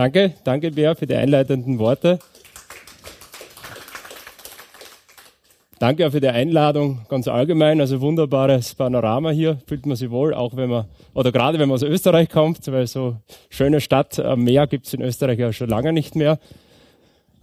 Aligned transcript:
Danke, 0.00 0.32
danke 0.44 0.70
Bea 0.70 0.94
für 0.94 1.06
die 1.06 1.14
einleitenden 1.14 1.78
Worte. 1.78 2.20
Danke 5.78 6.06
auch 6.06 6.12
für 6.12 6.22
die 6.22 6.28
Einladung 6.28 7.00
ganz 7.10 7.28
allgemein. 7.28 7.82
Also 7.82 8.00
wunderbares 8.00 8.74
Panorama 8.74 9.28
hier, 9.28 9.58
fühlt 9.66 9.84
man 9.84 9.96
sich 9.96 10.08
wohl, 10.10 10.32
auch 10.32 10.56
wenn 10.56 10.70
man, 10.70 10.86
oder 11.12 11.32
gerade 11.32 11.58
wenn 11.58 11.68
man 11.68 11.74
aus 11.74 11.82
Österreich 11.82 12.30
kommt, 12.30 12.66
weil 12.72 12.86
so 12.86 13.16
schöne 13.50 13.82
Stadt 13.82 14.18
am 14.18 14.42
Meer 14.42 14.66
gibt 14.66 14.86
es 14.86 14.94
in 14.94 15.02
Österreich 15.02 15.38
ja 15.38 15.52
schon 15.52 15.68
lange 15.68 15.92
nicht 15.92 16.16
mehr. 16.16 16.38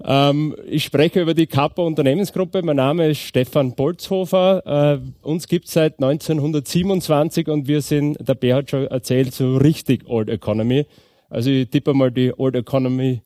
Ähm, 0.03 0.55
ich 0.67 0.83
spreche 0.83 1.21
über 1.21 1.35
die 1.35 1.45
Kappa 1.45 1.83
Unternehmensgruppe. 1.83 2.63
Mein 2.63 2.77
Name 2.77 3.09
ist 3.09 3.19
Stefan 3.19 3.75
Bolzhofer. 3.75 4.95
Äh, 4.95 4.99
uns 5.21 5.47
gibt 5.47 5.67
es 5.67 5.73
seit 5.73 6.01
1927 6.01 7.49
und 7.49 7.68
wir 7.68 7.83
sind, 7.83 8.18
der 8.19 8.33
Bär 8.33 8.55
hat 8.55 8.71
schon 8.71 8.87
erzählt, 8.87 9.35
so 9.35 9.57
richtig 9.57 10.10
Old 10.10 10.29
Economy. 10.29 10.87
Also 11.29 11.49
ich 11.49 11.69
tippe 11.69 11.93
mal 11.93 12.11
die 12.11 12.33
Old 12.37 12.55
Economy 12.55 13.21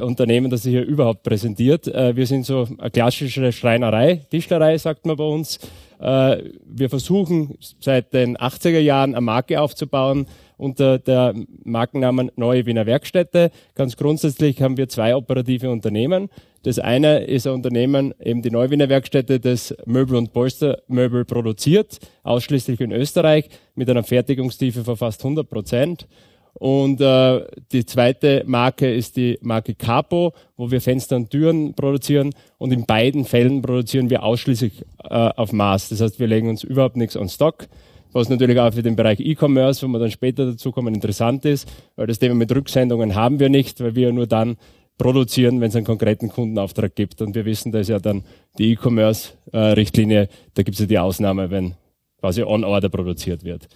Unternehmen, 0.00 0.50
das 0.50 0.64
sich 0.64 0.72
hier 0.72 0.84
überhaupt 0.84 1.22
präsentiert. 1.22 1.88
Äh, 1.88 2.14
wir 2.14 2.26
sind 2.26 2.44
so 2.44 2.68
eine 2.78 2.90
klassische 2.90 3.50
Schreinerei, 3.50 4.20
Tischlerei, 4.30 4.76
sagt 4.76 5.06
man 5.06 5.16
bei 5.16 5.24
uns. 5.24 5.58
Äh, 6.00 6.50
wir 6.66 6.90
versuchen 6.90 7.56
seit 7.80 8.12
den 8.12 8.36
80er 8.36 8.78
Jahren 8.78 9.14
eine 9.14 9.22
Marke 9.22 9.60
aufzubauen 9.60 10.26
unter 10.58 10.98
der 10.98 11.34
Markennamen 11.64 12.30
Neue 12.36 12.66
Wiener 12.66 12.84
Werkstätte. 12.84 13.50
Ganz 13.74 13.96
grundsätzlich 13.96 14.60
haben 14.60 14.76
wir 14.76 14.88
zwei 14.88 15.16
operative 15.16 15.70
Unternehmen. 15.70 16.28
Das 16.64 16.78
eine 16.78 17.20
ist 17.24 17.46
ein 17.46 17.54
Unternehmen, 17.54 18.12
eben 18.22 18.42
die 18.42 18.50
Neue 18.50 18.70
Wiener 18.70 18.90
Werkstätte, 18.90 19.40
das 19.40 19.74
Möbel 19.86 20.16
und 20.16 20.32
Polstermöbel 20.32 21.24
produziert, 21.24 21.98
ausschließlich 22.22 22.80
in 22.80 22.92
Österreich, 22.92 23.48
mit 23.74 23.88
einer 23.88 24.02
Fertigungstiefe 24.02 24.84
von 24.84 24.96
fast 24.96 25.24
100 25.24 25.48
Prozent. 25.48 26.06
Und 26.54 27.00
äh, 27.00 27.44
die 27.70 27.86
zweite 27.86 28.42
Marke 28.46 28.92
ist 28.92 29.16
die 29.16 29.38
Marke 29.42 29.74
Capo, 29.74 30.32
wo 30.56 30.70
wir 30.70 30.80
Fenster 30.80 31.16
und 31.16 31.30
Türen 31.30 31.74
produzieren. 31.74 32.34
Und 32.58 32.72
in 32.72 32.84
beiden 32.84 33.24
Fällen 33.24 33.62
produzieren 33.62 34.10
wir 34.10 34.22
ausschließlich 34.24 34.84
äh, 35.04 35.14
auf 35.14 35.52
Maß. 35.52 35.90
Das 35.90 36.00
heißt, 36.00 36.18
wir 36.18 36.26
legen 36.26 36.48
uns 36.48 36.64
überhaupt 36.64 36.96
nichts 36.96 37.16
on 37.16 37.28
Stock. 37.28 37.68
Was 38.12 38.28
natürlich 38.28 38.58
auch 38.58 38.72
für 38.72 38.82
den 38.82 38.96
Bereich 38.96 39.20
E-Commerce, 39.20 39.86
wo 39.86 39.92
wir 39.92 39.98
dann 39.98 40.10
später 40.10 40.46
dazu 40.46 40.72
kommen, 40.72 40.94
interessant 40.94 41.44
ist, 41.44 41.70
weil 41.94 42.06
das 42.06 42.18
Thema 42.18 42.34
mit 42.34 42.50
Rücksendungen 42.50 43.14
haben 43.14 43.38
wir 43.38 43.50
nicht, 43.50 43.80
weil 43.80 43.94
wir 43.94 44.12
nur 44.12 44.26
dann 44.26 44.56
produzieren, 44.96 45.60
wenn 45.60 45.68
es 45.68 45.76
einen 45.76 45.86
konkreten 45.86 46.28
Kundenauftrag 46.28 46.94
gibt. 46.94 47.22
Und 47.22 47.34
wir 47.34 47.44
wissen, 47.44 47.70
da 47.70 47.78
ist 47.78 47.88
ja 47.88 47.98
dann 47.98 48.24
die 48.58 48.72
E-Commerce-Richtlinie, 48.72 50.28
da 50.54 50.62
gibt 50.62 50.74
es 50.74 50.80
ja 50.80 50.86
die 50.86 50.98
Ausnahme, 50.98 51.50
wenn 51.50 51.74
quasi 52.18 52.42
on-order 52.42 52.88
produziert 52.88 53.44
wird. 53.44 53.68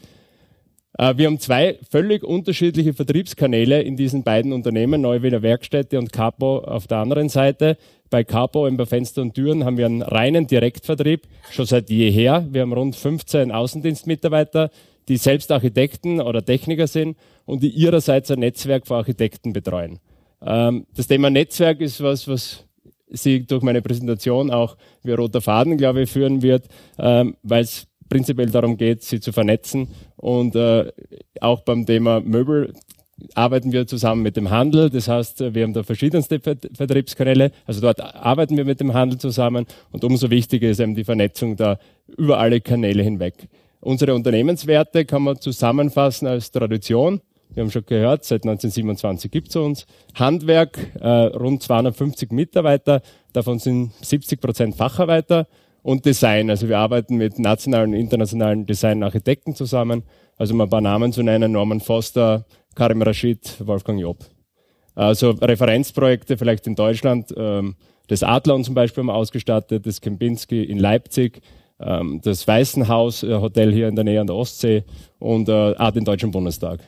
Äh, 0.99 1.17
wir 1.17 1.27
haben 1.27 1.39
zwei 1.39 1.79
völlig 1.91 2.23
unterschiedliche 2.25 2.95
Vertriebskanäle 2.95 3.83
in 3.83 3.97
diesen 3.97 4.23
beiden 4.23 4.53
Unternehmen, 4.53 5.01
Neuwiener 5.01 5.43
Werkstätte 5.43 5.99
und 5.99 6.13
Capo 6.13 6.59
auf 6.59 6.87
der 6.87 6.99
anderen 6.99 7.29
Seite. 7.29 7.77
Bei 8.11 8.25
Capo 8.25 8.71
bei 8.71 8.87
Fenster 8.87 9.23
und 9.23 9.35
Türen 9.35 9.65
haben 9.65 9.79
wir 9.79 9.87
einen 9.87 10.03
reinen 10.03 10.47
Direktvertrieb, 10.47 11.23
schon 11.51 11.65
seit 11.65 11.89
jeher. 11.89 12.47
Wir 12.51 12.61
haben 12.61 12.73
rund 12.75 12.95
15 12.95 13.51
Außendienstmitarbeiter, 13.51 14.71
die 15.09 15.17
selbst 15.17 15.51
Architekten 15.51 16.21
oder 16.21 16.45
Techniker 16.45 16.87
sind 16.87 17.17
und 17.47 17.63
die 17.63 17.71
ihrerseits 17.71 18.31
ein 18.31 18.41
Netzwerk 18.41 18.87
für 18.87 18.97
Architekten 18.97 19.53
betreuen. 19.53 19.99
Ähm, 20.45 20.87
das 20.95 21.07
Thema 21.07 21.31
Netzwerk 21.31 21.81
ist 21.81 22.03
was, 22.03 22.29
was 22.29 22.67
Sie 23.15 23.47
durch 23.47 23.63
meine 23.63 23.83
Präsentation 23.83 24.51
auch 24.51 24.77
wie 25.03 25.13
roter 25.13 25.43
Faden, 25.43 25.77
glaube 25.77 26.03
ich, 26.03 26.11
führen 26.11 26.41
wird, 26.41 26.65
ähm, 26.99 27.37
weil 27.43 27.63
es 27.63 27.87
prinzipiell 28.13 28.51
darum 28.51 28.77
geht, 28.77 29.03
sie 29.03 29.21
zu 29.21 29.33
vernetzen. 29.33 29.89
Und 30.17 30.55
äh, 30.55 30.93
auch 31.41 31.63
beim 31.63 31.87
Thema 31.87 32.21
Möbel 32.21 32.75
arbeiten 33.35 33.73
wir 33.73 33.87
zusammen 33.87 34.23
mit 34.23 34.37
dem 34.37 34.51
Handel. 34.51 34.91
Das 34.91 35.09
heißt, 35.09 35.55
wir 35.55 35.63
haben 35.63 35.73
da 35.73 35.83
verschiedenste 35.83 36.39
Vertriebskanäle. 36.41 37.53
Also 37.67 37.81
dort 37.81 38.01
arbeiten 38.01 38.57
wir 38.57 38.67
mit 38.67 38.81
dem 38.81 38.93
Handel 38.93 39.19
zusammen. 39.19 39.67
Und 39.93 40.05
umso 40.05 40.29
wichtiger 40.29 40.69
ist 40.69 40.81
eben 40.81 40.95
die 40.95 41.05
Vernetzung 41.05 41.57
da 41.57 41.79
über 42.19 42.39
alle 42.39 42.61
Kanäle 42.61 43.03
hinweg. 43.03 43.49
Unsere 43.81 44.15
Unternehmenswerte 44.15 45.07
kann 45.07 45.23
man 45.23 45.41
zusammenfassen 45.41 46.29
als 46.29 46.51
Tradition. 46.51 47.23
Wir 47.55 47.63
haben 47.63 47.71
schon 47.71 47.87
gehört, 47.87 48.25
seit 48.25 48.45
1927 48.45 49.31
gibt 49.31 49.49
es 49.49 49.57
uns. 49.57 49.87
Handwerk, 50.15 50.79
äh, 51.01 51.09
rund 51.09 51.63
250 51.63 52.31
Mitarbeiter, 52.31 53.03
davon 53.33 53.59
sind 53.59 53.93
70 54.03 54.41
Prozent 54.41 54.77
Facharbeiter 54.77 55.47
und 55.83 56.05
Design. 56.07 56.51
Also 56.51 56.69
wir 56.69 56.79
arbeiten 56.79 57.17
mit 57.17 57.39
nationalen 57.39 57.93
und 57.93 57.99
internationalen 57.99 58.67
Designarchitekten 58.67 59.55
zusammen. 59.55 60.05
Also 60.37 60.55
um 60.55 60.61
ein 60.61 60.71
paar 60.71 60.81
Namen 60.81 61.13
zu 61.13 61.23
nennen, 61.23 61.53
Norman 61.53 61.81
Foster, 61.81 62.45
Karim 62.75 63.03
Rashid, 63.03 63.57
Wolfgang 63.67 64.01
Job. 64.01 64.19
Also 64.95 65.31
Referenzprojekte 65.31 66.37
vielleicht 66.37 66.67
in 66.67 66.75
Deutschland, 66.75 67.33
ähm, 67.37 67.77
das 68.09 68.23
Adlon 68.23 68.65
zum 68.65 68.75
Beispiel 68.75 69.03
haben 69.03 69.09
wir 69.09 69.15
ausgestattet, 69.15 69.87
das 69.87 70.01
Kempinski 70.01 70.63
in 70.65 70.79
Leipzig, 70.79 71.41
ähm, 71.81 72.21
das 72.23 72.47
Weißenhaus 72.47 73.23
Hotel 73.23 73.73
hier 73.73 73.89
in 73.89 73.95
der 73.95 74.05
Nähe 74.05 74.21
an 74.21 74.27
der 74.27 74.37
Ostsee 74.37 74.85
und 75.19 75.49
äh, 75.49 75.75
auch 75.77 75.91
den 75.93 76.05
Deutschen 76.05 76.31
Bundestag. 76.31 76.81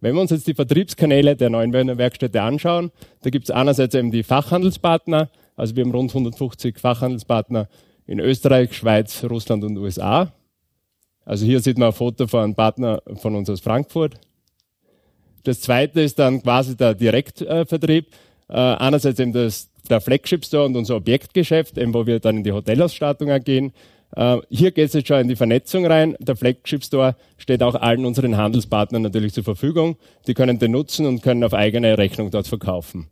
Wenn 0.00 0.14
wir 0.14 0.20
uns 0.20 0.30
jetzt 0.30 0.46
die 0.46 0.54
Vertriebskanäle 0.54 1.34
der 1.34 1.50
neuen 1.50 1.72
Werkstätte 1.72 2.40
anschauen, 2.40 2.92
da 3.22 3.30
gibt 3.30 3.46
es 3.46 3.50
einerseits 3.50 3.94
eben 3.94 4.12
die 4.12 4.22
Fachhandelspartner, 4.22 5.28
also 5.58 5.74
wir 5.74 5.84
haben 5.84 5.90
rund 5.90 6.10
150 6.10 6.78
Fachhandelspartner 6.78 7.68
in 8.06 8.20
Österreich, 8.20 8.72
Schweiz, 8.72 9.24
Russland 9.24 9.64
und 9.64 9.76
USA. 9.76 10.32
Also 11.24 11.44
hier 11.44 11.60
sieht 11.60 11.78
man 11.78 11.88
ein 11.88 11.92
Foto 11.92 12.26
von 12.26 12.44
einem 12.44 12.54
Partner 12.54 13.02
von 13.16 13.34
uns 13.34 13.50
aus 13.50 13.60
Frankfurt. 13.60 14.14
Das 15.42 15.60
zweite 15.60 16.00
ist 16.00 16.18
dann 16.18 16.42
quasi 16.42 16.76
der 16.76 16.94
Direktvertrieb. 16.94 18.06
Äh, 18.48 18.54
einerseits 18.54 19.18
eben 19.18 19.32
das, 19.32 19.68
der 19.90 20.00
Flagship 20.00 20.44
Store 20.44 20.64
und 20.64 20.76
unser 20.76 20.96
Objektgeschäft, 20.96 21.76
eben 21.76 21.92
wo 21.92 22.06
wir 22.06 22.20
dann 22.20 22.38
in 22.38 22.44
die 22.44 22.52
Hotelausstattung 22.52 23.28
gehen. 23.42 23.72
Äh, 24.14 24.38
hier 24.48 24.70
geht 24.70 24.86
es 24.86 24.92
jetzt 24.94 25.08
schon 25.08 25.20
in 25.20 25.28
die 25.28 25.36
Vernetzung 25.36 25.84
rein. 25.86 26.16
Der 26.20 26.36
Flagship 26.36 26.84
Store 26.84 27.16
steht 27.36 27.62
auch 27.64 27.74
allen 27.74 28.06
unseren 28.06 28.36
Handelspartnern 28.36 29.02
natürlich 29.02 29.34
zur 29.34 29.44
Verfügung. 29.44 29.96
Die 30.28 30.34
können 30.34 30.58
den 30.58 30.70
nutzen 30.70 31.04
und 31.04 31.20
können 31.20 31.42
auf 31.42 31.52
eigene 31.52 31.98
Rechnung 31.98 32.30
dort 32.30 32.46
verkaufen. 32.46 33.08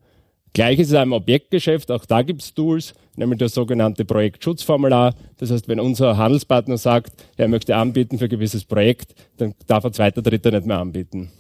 Gleiches 0.57 0.89
ist 0.89 0.95
im 0.95 1.13
Objektgeschäft, 1.13 1.91
auch 1.91 2.07
da 2.07 2.23
gibt 2.23 2.41
es 2.41 2.55
Tools, 2.55 2.95
nämlich 3.15 3.41
das 3.41 3.53
sogenannte 3.53 4.07
Projektschutzformular. 4.07 5.15
Das 5.37 5.51
heißt, 5.51 5.69
wenn 5.69 5.79
unser 5.79 6.17
Handelspartner 6.17 6.79
sagt, 6.79 7.13
er 7.37 7.49
möchte 7.49 7.77
anbieten 7.77 8.17
für 8.17 8.25
ein 8.25 8.31
gewisses 8.31 8.65
Projekt, 8.65 9.15
dann 9.37 9.53
darf 9.67 9.85
er 9.85 9.93
zweiter, 9.93 10.23
dritter 10.23 10.53
nicht 10.53 10.65
mehr 10.65 10.79
anbieten. 10.79 11.31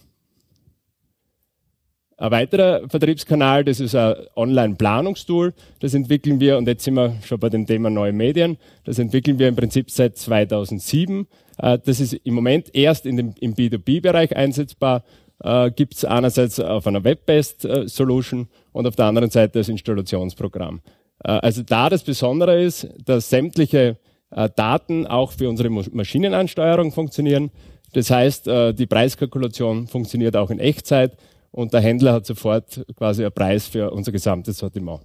Ein 2.18 2.30
weiterer 2.30 2.86
Vertriebskanal, 2.90 3.64
das 3.64 3.80
ist 3.80 3.94
ein 3.94 4.16
Online-Planungstool. 4.36 5.54
Das 5.80 5.94
entwickeln 5.94 6.38
wir, 6.38 6.58
und 6.58 6.68
jetzt 6.68 6.84
sind 6.84 6.92
wir 6.92 7.16
schon 7.24 7.40
bei 7.40 7.48
dem 7.48 7.66
Thema 7.66 7.88
neue 7.88 8.12
Medien, 8.12 8.58
das 8.84 8.98
entwickeln 8.98 9.38
wir 9.38 9.48
im 9.48 9.56
Prinzip 9.56 9.90
seit 9.90 10.18
2007. 10.18 11.26
Äh, 11.56 11.78
das 11.82 12.00
ist 12.00 12.12
im 12.12 12.34
Moment 12.34 12.74
erst 12.74 13.06
in 13.06 13.16
dem, 13.16 13.34
im 13.40 13.54
B2B-Bereich 13.54 14.36
einsetzbar 14.36 15.04
äh, 15.40 15.70
gibt 15.70 15.94
es 15.94 16.04
einerseits 16.04 16.60
auf 16.60 16.86
einer 16.86 17.04
Web-Based 17.04 17.64
äh, 17.64 17.88
Solution 17.88 18.48
und 18.72 18.86
auf 18.86 18.96
der 18.96 19.06
anderen 19.06 19.30
Seite 19.30 19.58
das 19.58 19.68
Installationsprogramm. 19.68 20.80
Äh, 21.24 21.30
also 21.30 21.62
da 21.62 21.88
das 21.88 22.02
Besondere 22.02 22.62
ist, 22.62 22.88
dass 23.04 23.30
sämtliche 23.30 23.98
äh, 24.30 24.48
Daten 24.54 25.06
auch 25.06 25.32
für 25.32 25.48
unsere 25.48 25.70
Maschinenansteuerung 25.70 26.92
funktionieren. 26.92 27.50
Das 27.92 28.10
heißt, 28.10 28.48
äh, 28.48 28.72
die 28.74 28.86
Preiskalkulation 28.86 29.86
funktioniert 29.86 30.36
auch 30.36 30.50
in 30.50 30.58
Echtzeit 30.58 31.16
und 31.50 31.72
der 31.72 31.80
Händler 31.80 32.12
hat 32.12 32.26
sofort 32.26 32.84
quasi 32.96 33.22
einen 33.22 33.32
Preis 33.32 33.66
für 33.66 33.90
unser 33.90 34.12
gesamtes 34.12 34.58
Sortiment. 34.58 35.00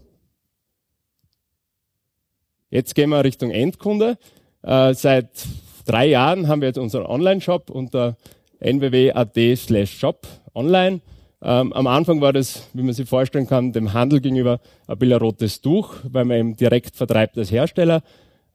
Jetzt 2.70 2.96
gehen 2.96 3.10
wir 3.10 3.24
Richtung 3.24 3.52
Endkunde. 3.52 4.18
Äh, 4.64 4.94
seit 4.94 5.30
drei 5.86 6.08
Jahren 6.08 6.48
haben 6.48 6.62
wir 6.62 6.68
jetzt 6.68 6.78
unseren 6.78 7.06
Online-Shop 7.06 7.70
unter 7.70 8.18
nww.at 8.62 9.38
slash 9.58 9.98
shop 9.98 10.28
online. 10.54 11.02
Ähm, 11.44 11.74
am 11.74 11.88
Anfang 11.88 12.22
war 12.22 12.34
das, 12.34 12.70
wie 12.74 12.84
man 12.84 12.94
sich 12.94 13.10
vorstellen 13.10 13.48
kann, 13.48 13.74
dem 13.74 13.94
Handel 13.94 14.22
gegenüber 14.22 14.60
ein 14.88 14.98
bisschen 14.98 15.18
rotes 15.18 15.62
Tuch, 15.62 15.96
weil 16.04 16.26
man 16.26 16.38
eben 16.38 16.56
direkt 16.56 16.96
vertreibt 16.96 17.38
als 17.38 17.52
Hersteller. 17.52 18.04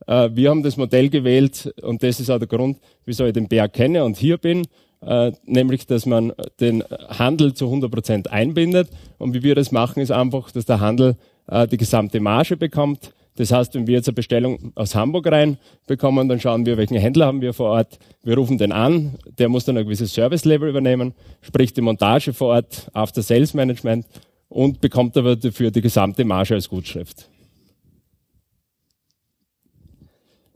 Äh, 0.06 0.30
wir 0.32 0.50
haben 0.50 0.62
das 0.62 0.76
Modell 0.76 1.08
gewählt 1.08 1.74
und 1.82 2.02
das 2.02 2.20
ist 2.20 2.30
auch 2.30 2.38
der 2.38 2.48
Grund, 2.48 2.78
wieso 3.04 3.26
ich 3.26 3.32
den 3.32 3.48
Bär 3.48 3.68
kenne 3.68 4.04
und 4.04 4.16
hier 4.16 4.38
bin, 4.38 4.66
äh, 5.04 5.32
nämlich, 5.44 5.86
dass 5.86 6.06
man 6.06 6.32
den 6.60 6.84
Handel 7.08 7.54
zu 7.54 7.66
100 7.66 7.90
Prozent 7.90 8.30
einbindet. 8.30 8.88
Und 9.18 9.34
wie 9.34 9.42
wir 9.42 9.54
das 9.54 9.72
machen, 9.72 10.00
ist 10.00 10.12
einfach, 10.12 10.50
dass 10.52 10.64
der 10.64 10.80
Handel 10.80 11.16
äh, 11.48 11.66
die 11.66 11.76
gesamte 11.76 12.20
Marge 12.20 12.56
bekommt, 12.56 13.12
das 13.36 13.52
heißt, 13.52 13.74
wenn 13.74 13.86
wir 13.86 13.94
jetzt 13.94 14.08
eine 14.08 14.14
Bestellung 14.14 14.72
aus 14.74 14.94
Hamburg 14.94 15.30
rein 15.30 15.58
bekommen, 15.86 16.28
dann 16.28 16.40
schauen 16.40 16.66
wir, 16.66 16.76
welchen 16.76 16.96
Händler 16.96 17.26
haben 17.26 17.40
wir 17.40 17.52
vor 17.52 17.70
Ort. 17.70 17.98
Wir 18.22 18.36
rufen 18.36 18.58
den 18.58 18.72
an, 18.72 19.18
der 19.38 19.48
muss 19.48 19.64
dann 19.64 19.76
ein 19.76 19.84
gewisses 19.84 20.12
Service-Level 20.14 20.68
übernehmen, 20.68 21.14
sprich 21.42 21.72
die 21.72 21.82
Montage 21.82 22.32
vor 22.32 22.48
Ort, 22.48 22.90
After-Sales-Management 22.92 24.06
und 24.48 24.80
bekommt 24.80 25.16
aber 25.16 25.36
dafür 25.36 25.70
die 25.70 25.82
gesamte 25.82 26.24
Marge 26.24 26.54
als 26.54 26.68
Gutschrift. 26.68 27.28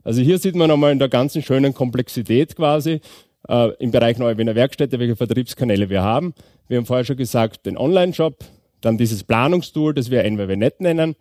Also 0.03 0.21
hier 0.21 0.39
sieht 0.39 0.55
man 0.55 0.67
nochmal 0.67 0.91
in 0.91 0.99
der 0.99 1.09
ganzen 1.09 1.43
schönen 1.43 1.73
Komplexität 1.73 2.55
quasi, 2.55 3.01
äh, 3.47 3.71
im 3.79 3.91
Bereich 3.91 4.17
Neue 4.17 4.37
Wiener 4.37 4.55
Werkstätte, 4.55 4.97
welche 4.99 5.15
Vertriebskanäle 5.15 5.89
wir 5.89 6.01
haben. 6.01 6.33
Wir 6.67 6.77
haben 6.77 6.85
vorher 6.85 7.05
schon 7.05 7.17
gesagt, 7.17 7.65
den 7.65 7.77
Online-Shop, 7.77 8.43
dann 8.81 8.97
dieses 8.97 9.23
Planungstool, 9.23 9.93
das 9.93 10.09
wir 10.09 10.23
NWWNet 10.23 10.81
nennen, 10.81 11.15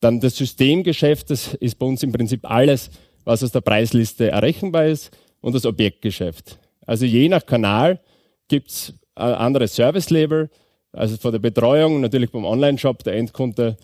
dann 0.00 0.20
das 0.20 0.36
Systemgeschäft, 0.36 1.30
das 1.30 1.54
ist 1.54 1.78
bei 1.78 1.86
uns 1.86 2.02
im 2.02 2.12
Prinzip 2.12 2.48
alles, 2.50 2.90
was 3.24 3.44
aus 3.44 3.52
der 3.52 3.60
Preisliste 3.60 4.30
errechenbar 4.30 4.86
ist, 4.86 5.10
und 5.40 5.54
das 5.54 5.64
Objektgeschäft. 5.64 6.58
Also 6.86 7.06
je 7.06 7.28
nach 7.28 7.44
Kanal 7.44 8.00
gibt's 8.48 8.94
ein 9.14 9.34
anderes 9.34 9.74
Service-Label, 9.74 10.50
also 10.92 11.16
von 11.16 11.32
der 11.32 11.38
Betreuung, 11.38 12.00
natürlich 12.00 12.30
beim 12.30 12.44
Online-Shop, 12.44 13.04
der 13.04 13.14
Endkunde 13.14 13.76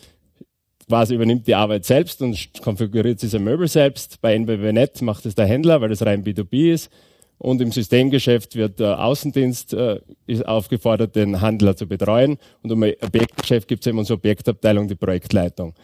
quasi 0.89 1.15
übernimmt 1.15 1.47
die 1.47 1.55
Arbeit 1.55 1.85
selbst 1.85 2.23
und 2.23 2.51
konfiguriert 2.63 3.23
diese 3.23 3.39
Möbel 3.39 3.69
selbst. 3.69 4.21
Bei 4.21 4.35
NBWNet 4.35 5.03
macht 5.03 5.27
es 5.27 5.35
der 5.35 5.47
Händler, 5.47 5.81
weil 5.81 5.89
das 5.89 6.05
rein 6.05 6.25
B2B 6.25 6.73
ist. 6.73 6.91
Und 7.39 7.61
im 7.61 7.71
Systemgeschäft 7.71 8.57
wird 8.57 8.81
der 8.81 9.05
Außendienst 9.05 9.75
äh, 9.75 10.01
ist 10.27 10.47
aufgefordert, 10.47 11.17
den 11.17 11.41
Handler 11.41 11.77
zu 11.77 11.87
betreuen. 11.87 12.39
Und 12.63 12.73
im 12.73 12.83
Objektgeschäft 12.83 13.69
gibt 13.69 13.83
es 13.83 13.89
eben 13.89 13.99
unsere 13.99 14.17
Objektabteilung, 14.17 14.89
die 14.89 14.95
Projektleitung. 14.95 15.75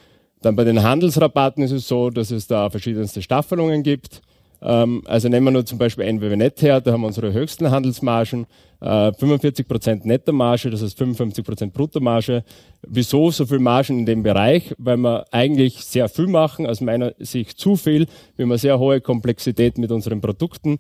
Dann 0.43 0.57
bei 0.57 0.65
den 0.65 0.83
Handelsrabatten 0.83 1.63
ist 1.63 1.73
es 1.73 1.89
so, 1.89 2.11
dass 2.11 2.31
es 2.31 2.47
da 2.47 2.69
verschiedenste 2.69 3.23
Staffelungen 3.23 3.83
gibt. 3.83 4.21
Ähm, 4.61 5.03
also 5.07 5.29
nehmen 5.29 5.47
wir 5.47 5.51
nur 5.51 5.67
zum 5.67 5.79
Beispiel 5.79 6.05
NWWNet 6.05 6.63
her, 6.63 6.81
da 6.81 6.93
haben 6.93 7.01
wir 7.01 7.09
unsere 7.09 7.33
höchsten 7.33 7.71
Handelsmargen, 7.71 8.47
äh, 8.81 9.13
45% 9.13 10.05
Nettomarge, 10.05 10.71
das 10.71 10.83
heißt 10.83 10.97
55% 10.99 11.73
Bruttomarge. 11.73 12.45
Wieso 12.87 13.31
so 13.31 13.45
viel 13.45 13.59
Margen 13.59 14.01
in 14.01 14.07
dem 14.07 14.23
Bereich? 14.23 14.75
Weil 14.79 14.99
wir 14.99 15.25
eigentlich 15.33 15.85
sehr 15.85 16.09
viel 16.09 16.29
machen, 16.29 16.67
aus 16.67 16.81
meiner 16.81 17.15
Sicht 17.19 17.59
zu 17.59 17.77
viel. 17.77 18.07
Wir 18.37 18.45
haben 18.45 18.53
eine 18.53 18.59
sehr 18.59 18.79
hohe 18.79 19.01
Komplexität 19.01 19.79
mit 19.79 19.91
unseren 19.91 20.21
Produkten. 20.21 20.79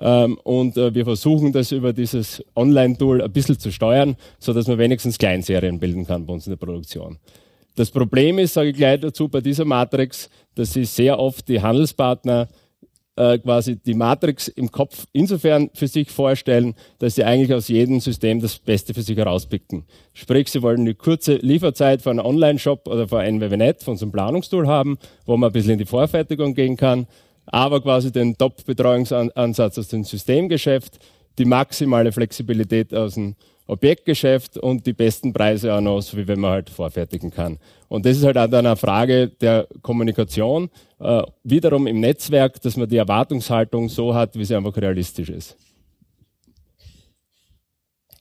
Ähm, 0.00 0.38
und 0.42 0.76
äh, 0.76 0.94
wir 0.94 1.04
versuchen 1.04 1.52
das 1.52 1.72
über 1.72 1.92
dieses 1.92 2.44
Online-Tool 2.56 3.22
ein 3.22 3.32
bisschen 3.32 3.58
zu 3.58 3.70
steuern, 3.70 4.16
so 4.38 4.52
dass 4.52 4.66
man 4.66 4.78
wenigstens 4.78 5.18
Kleinserien 5.18 5.78
bilden 5.78 6.06
kann 6.06 6.26
bei 6.26 6.34
uns 6.34 6.46
in 6.46 6.50
der 6.50 6.56
Produktion. 6.56 7.18
Das 7.76 7.90
Problem 7.90 8.38
ist, 8.38 8.54
sage 8.54 8.70
ich 8.70 8.76
gleich 8.76 9.00
dazu, 9.00 9.28
bei 9.28 9.40
dieser 9.40 9.64
Matrix, 9.64 10.30
dass 10.54 10.72
sie 10.72 10.84
sehr 10.84 11.18
oft 11.18 11.48
die 11.48 11.60
Handelspartner 11.60 12.48
äh, 13.16 13.38
quasi 13.38 13.76
die 13.76 13.94
Matrix 13.94 14.48
im 14.48 14.70
Kopf 14.70 15.06
insofern 15.12 15.70
für 15.74 15.86
sich 15.86 16.10
vorstellen, 16.10 16.74
dass 16.98 17.14
sie 17.14 17.24
eigentlich 17.24 17.54
aus 17.54 17.68
jedem 17.68 18.00
System 18.00 18.40
das 18.40 18.58
Beste 18.58 18.94
für 18.94 19.02
sich 19.02 19.16
herauspicken. 19.16 19.84
Sprich, 20.12 20.48
sie 20.48 20.62
wollen 20.62 20.80
eine 20.80 20.94
kurze 20.94 21.36
Lieferzeit 21.36 22.02
von 22.02 22.18
einem 22.18 22.26
Online-Shop 22.26 22.88
oder 22.88 23.06
von 23.08 23.24
NWWNet, 23.24 23.82
von 23.82 23.96
so 23.96 24.04
einem 24.04 24.12
Planungstool 24.12 24.66
haben, 24.66 24.98
wo 25.26 25.36
man 25.36 25.50
ein 25.50 25.52
bisschen 25.52 25.72
in 25.72 25.78
die 25.78 25.84
Vorfertigung 25.84 26.54
gehen 26.54 26.76
kann, 26.76 27.06
aber 27.46 27.80
quasi 27.80 28.10
den 28.10 28.36
Top-Betreuungsansatz 28.36 29.78
aus 29.78 29.88
dem 29.88 30.04
Systemgeschäft, 30.04 30.98
die 31.38 31.44
maximale 31.44 32.12
Flexibilität 32.12 32.94
aus 32.94 33.14
dem 33.14 33.36
Objektgeschäft 33.66 34.58
und 34.58 34.86
die 34.86 34.92
besten 34.92 35.32
Preise 35.32 35.72
auch 35.72 35.80
noch, 35.80 36.00
so 36.00 36.16
wie 36.18 36.28
wenn 36.28 36.40
man 36.40 36.50
halt 36.50 36.70
vorfertigen 36.70 37.30
kann. 37.30 37.58
Und 37.88 38.04
das 38.04 38.18
ist 38.18 38.24
halt 38.24 38.36
auch 38.36 38.48
dann 38.48 38.66
eine 38.66 38.76
Frage 38.76 39.28
der 39.28 39.66
Kommunikation, 39.80 40.68
äh, 41.00 41.22
wiederum 41.42 41.86
im 41.86 42.00
Netzwerk, 42.00 42.60
dass 42.60 42.76
man 42.76 42.88
die 42.88 42.98
Erwartungshaltung 42.98 43.88
so 43.88 44.14
hat, 44.14 44.36
wie 44.36 44.44
sie 44.44 44.54
einfach 44.54 44.76
realistisch 44.76 45.30
ist. 45.30 45.56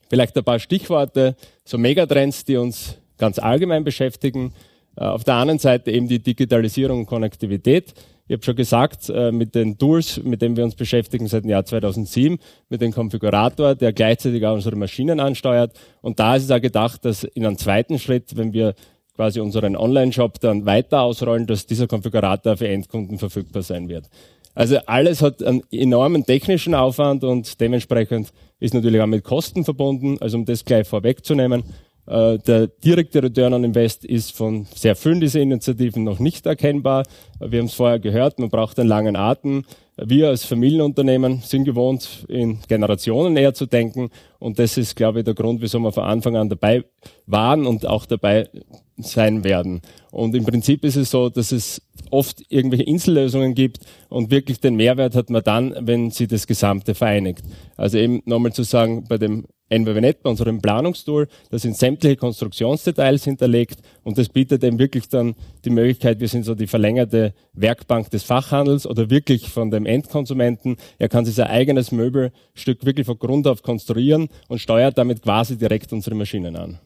Vielleicht 0.10 0.38
ein 0.38 0.44
paar 0.44 0.60
Stichworte, 0.60 1.36
so 1.66 1.78
Megatrends, 1.78 2.46
die 2.46 2.56
uns 2.56 2.98
ganz 3.18 3.40
allgemein 3.40 3.84
beschäftigen. 3.84 4.54
Äh, 4.96 5.06
auf 5.06 5.24
der 5.24 5.36
anderen 5.36 5.60
Seite 5.60 5.92
eben 5.92 6.08
die 6.08 6.20
Digitalisierung 6.20 7.00
und 7.00 7.06
Konnektivität. 7.06 7.94
Ich 8.28 8.34
habe 8.34 8.44
schon 8.44 8.56
gesagt, 8.56 9.10
äh, 9.10 9.32
mit 9.34 9.54
den 9.54 9.78
Tools, 9.78 10.22
mit 10.24 10.42
denen 10.42 10.56
wir 10.56 10.64
uns 10.64 10.76
beschäftigen 10.76 11.28
seit 11.28 11.44
dem 11.44 11.50
Jahr 11.50 11.66
2007, 11.66 12.40
mit 12.70 12.82
dem 12.82 12.94
Konfigurator, 12.94 13.76
der 13.76 13.92
gleichzeitig 13.92 14.46
auch 14.46 14.54
unsere 14.54 14.78
Maschinen 14.78 15.20
ansteuert. 15.20 15.74
Und 16.02 16.20
da 16.20 16.38
ist 16.38 16.46
es 16.46 16.52
auch 16.52 16.62
gedacht, 16.62 17.04
dass 17.04 17.26
in 17.26 17.46
einem 17.46 17.58
zweiten 17.58 18.00
Schritt, 18.00 18.38
wenn 18.38 18.54
wir 18.54 18.76
quasi 19.16 19.42
unseren 19.42 19.76
Online-Shop 19.76 20.40
dann 20.40 20.66
weiter 20.66 21.02
ausrollen, 21.02 21.48
dass 21.48 21.66
dieser 21.66 21.88
Konfigurator 21.88 22.56
für 22.56 22.68
Endkunden 22.68 23.20
verfügbar 23.20 23.62
sein 23.62 23.90
wird. 23.90 24.10
Also 24.56 24.78
alles 24.86 25.22
hat 25.22 25.44
einen 25.44 25.64
enormen 25.72 26.26
technischen 26.26 26.76
Aufwand 26.76 27.24
und 27.24 27.60
dementsprechend 27.60 28.32
ist 28.60 28.74
natürlich 28.74 29.02
auch 29.02 29.08
mit 29.08 29.24
Kosten 29.24 29.66
verbunden. 29.66 30.18
Also 30.22 30.38
um 30.38 30.46
das 30.46 30.64
gleich 30.64 30.88
vorwegzunehmen, 30.88 31.64
äh, 32.06 32.38
der 32.40 32.68
direkte 32.68 33.24
Return 33.24 33.54
on 33.54 33.64
Invest 33.64 34.06
ist 34.06 34.36
von 34.36 34.66
sehr 34.74 34.96
vielen 34.96 35.20
dieser 35.20 35.40
Initiativen 35.40 36.04
noch 36.04 36.20
nicht 36.20 36.46
erkennbar. 36.46 37.04
Wir 37.40 37.60
haben 37.60 37.68
es 37.68 37.74
vorher 37.74 38.00
gehört, 38.00 38.40
man 38.40 38.50
braucht 38.50 38.80
einen 38.80 38.90
langen 38.90 39.16
Atem. 39.16 39.66
Wir 39.96 40.30
als 40.30 40.44
Familienunternehmen 40.44 41.42
sind 41.42 41.66
gewohnt, 41.66 42.26
in 42.28 42.60
Generationen 42.68 43.34
näher 43.34 43.54
zu 43.54 43.68
denken. 43.68 44.10
Und 44.40 44.58
das 44.58 44.78
ist, 44.78 44.96
glaube 44.96 45.20
ich, 45.20 45.26
der 45.26 45.36
Grund, 45.36 45.62
wieso 45.62 45.80
wir 45.80 45.92
von 45.92 46.04
Anfang 46.04 46.36
an 46.36 46.50
dabei 46.50 46.84
waren 47.28 47.68
und 47.68 47.86
auch 47.86 48.08
dabei 48.08 48.50
sein 48.98 49.44
werden. 49.44 49.82
Und 50.12 50.36
im 50.36 50.46
Prinzip 50.46 50.84
ist 50.84 50.96
es 50.96 51.12
so, 51.12 51.30
dass 51.30 51.52
es 51.52 51.82
oft 52.10 52.44
irgendwelche 52.50 52.84
Insellösungen 52.84 53.54
gibt 53.54 53.80
und 54.10 54.32
wirklich 54.32 54.60
den 54.60 54.76
Mehrwert 54.76 55.16
hat 55.16 55.30
man 55.30 55.44
dann, 55.44 55.76
wenn 55.80 56.12
sie 56.12 56.28
das 56.28 56.48
Gesamte 56.48 56.96
vereinigt. 56.96 57.44
Also 57.78 57.98
eben 57.98 58.22
nochmal 58.26 58.54
zu 58.54 58.64
sagen, 58.64 59.06
bei 59.08 59.18
dem 59.18 59.46
NWWNet, 59.70 60.22
bei 60.22 60.30
unserem 60.30 60.62
Planungstool, 60.62 61.28
da 61.50 61.58
sind 61.58 61.78
sämtliche 61.78 62.16
Konstruktionsdetails 62.16 63.24
hinterlegt 63.24 63.80
und 64.04 64.18
das 64.18 64.30
bietet 64.30 64.64
eben 64.64 64.80
wirklich 64.80 65.08
dann 65.08 65.36
die 65.64 65.70
Möglichkeit, 65.70 66.20
wir 66.20 66.28
sind 66.28 66.44
so 66.44 66.56
die 66.56 66.68
verlängerte 66.68 67.34
Werkbank 67.54 68.10
des 68.10 68.24
Fachhandels 68.24 68.86
oder 68.86 69.10
wirklich 69.10 69.50
von 69.50 69.72
dem 69.72 69.86
Endkonsumenten. 69.86 70.76
Er 71.00 71.10
kann 71.10 71.26
sich 71.26 71.36
sein 71.36 71.48
eigenes 71.48 71.92
Möbelstück 71.92 72.86
wirklich 72.86 73.06
von 73.06 73.18
Grund 73.18 73.48
auf 73.48 73.64
konstruieren 73.64 74.28
und 74.50 74.60
steuert 74.60 74.98
damit 74.98 75.22
quasi 75.22 75.58
direkt 75.58 75.94
unsere 75.94 76.16
Maschinen 76.16 76.56
an. 76.56 76.80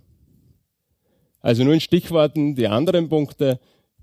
Also 1.41 1.63
nur 1.63 1.73
in 1.73 1.81
Stichworten 1.81 2.55
die 2.55 2.67
anderen 2.67 3.09
Punkte. 3.09 3.59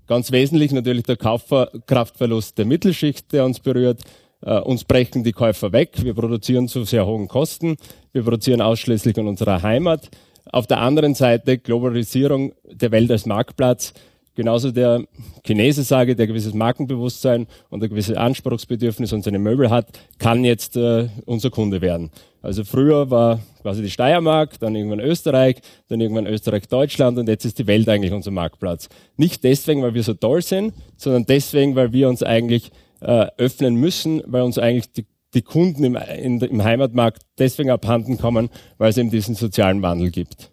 Ganz 0.07 0.31
wesentlich 0.31 0.71
natürlich 0.71 1.03
der 1.03 1.17
Kaufkraftverlust 1.17 2.57
der 2.57 2.65
Mittelschicht, 2.65 3.31
der 3.33 3.45
uns 3.45 3.59
berührt. 3.59 4.01
Uh, 4.45 4.59
uns 4.59 4.83
brechen 4.83 5.23
die 5.23 5.31
Käufer 5.31 5.71
weg. 5.71 6.03
Wir 6.03 6.13
produzieren 6.13 6.67
zu 6.67 6.83
sehr 6.83 7.07
hohen 7.07 7.27
Kosten. 7.27 7.77
Wir 8.11 8.21
produzieren 8.21 8.61
ausschließlich 8.61 9.17
in 9.17 9.27
unserer 9.27 9.63
Heimat. 9.63 10.11
Auf 10.51 10.67
der 10.67 10.79
anderen 10.79 11.15
Seite 11.15 11.57
Globalisierung 11.57 12.53
der 12.63 12.91
Welt 12.91 13.11
als 13.11 13.25
Marktplatz. 13.25 13.93
Genauso 14.35 14.71
der 14.71 15.05
Chinese 15.45 15.83
sage, 15.83 16.15
der 16.15 16.27
gewisses 16.27 16.53
Markenbewusstsein 16.53 17.47
und 17.69 17.81
ein 17.81 17.89
gewisses 17.89 18.17
Anspruchsbedürfnis 18.17 19.13
und 19.13 19.23
seine 19.23 19.39
Möbel 19.39 19.69
hat, 19.69 19.87
kann 20.19 20.43
jetzt 20.43 20.75
äh, 20.75 21.07
unser 21.25 21.49
Kunde 21.49 21.79
werden. 21.79 22.11
Also 22.41 22.65
früher 22.65 23.09
war 23.09 23.39
quasi 23.61 23.81
die 23.81 23.89
Steiermark, 23.89 24.59
dann 24.59 24.75
irgendwann 24.75 24.99
Österreich, 24.99 25.61
dann 25.87 26.01
irgendwann 26.01 26.27
Österreich-Deutschland 26.27 27.17
und 27.17 27.29
jetzt 27.29 27.45
ist 27.45 27.57
die 27.59 27.65
Welt 27.65 27.87
eigentlich 27.87 28.11
unser 28.11 28.31
Marktplatz. 28.31 28.89
Nicht 29.15 29.43
deswegen, 29.43 29.81
weil 29.81 29.93
wir 29.93 30.03
so 30.03 30.13
toll 30.13 30.41
sind, 30.41 30.73
sondern 30.97 31.25
deswegen, 31.25 31.75
weil 31.75 31.93
wir 31.93 32.09
uns 32.09 32.21
eigentlich 32.21 32.71
äh, 32.99 33.27
öffnen 33.37 33.75
müssen, 33.75 34.21
weil 34.25 34.43
uns 34.43 34.57
eigentlich 34.57 34.91
die, 34.91 35.05
die 35.35 35.41
Kunden 35.41 35.83
im, 35.83 35.95
in, 35.95 36.39
im 36.41 36.63
Heimatmarkt 36.63 37.21
deswegen 37.37 37.69
abhanden 37.69 38.17
kommen, 38.17 38.49
weil 38.77 38.89
es 38.89 38.97
eben 38.97 39.11
diesen 39.11 39.35
sozialen 39.35 39.81
Wandel 39.81 40.09
gibt. 40.09 40.51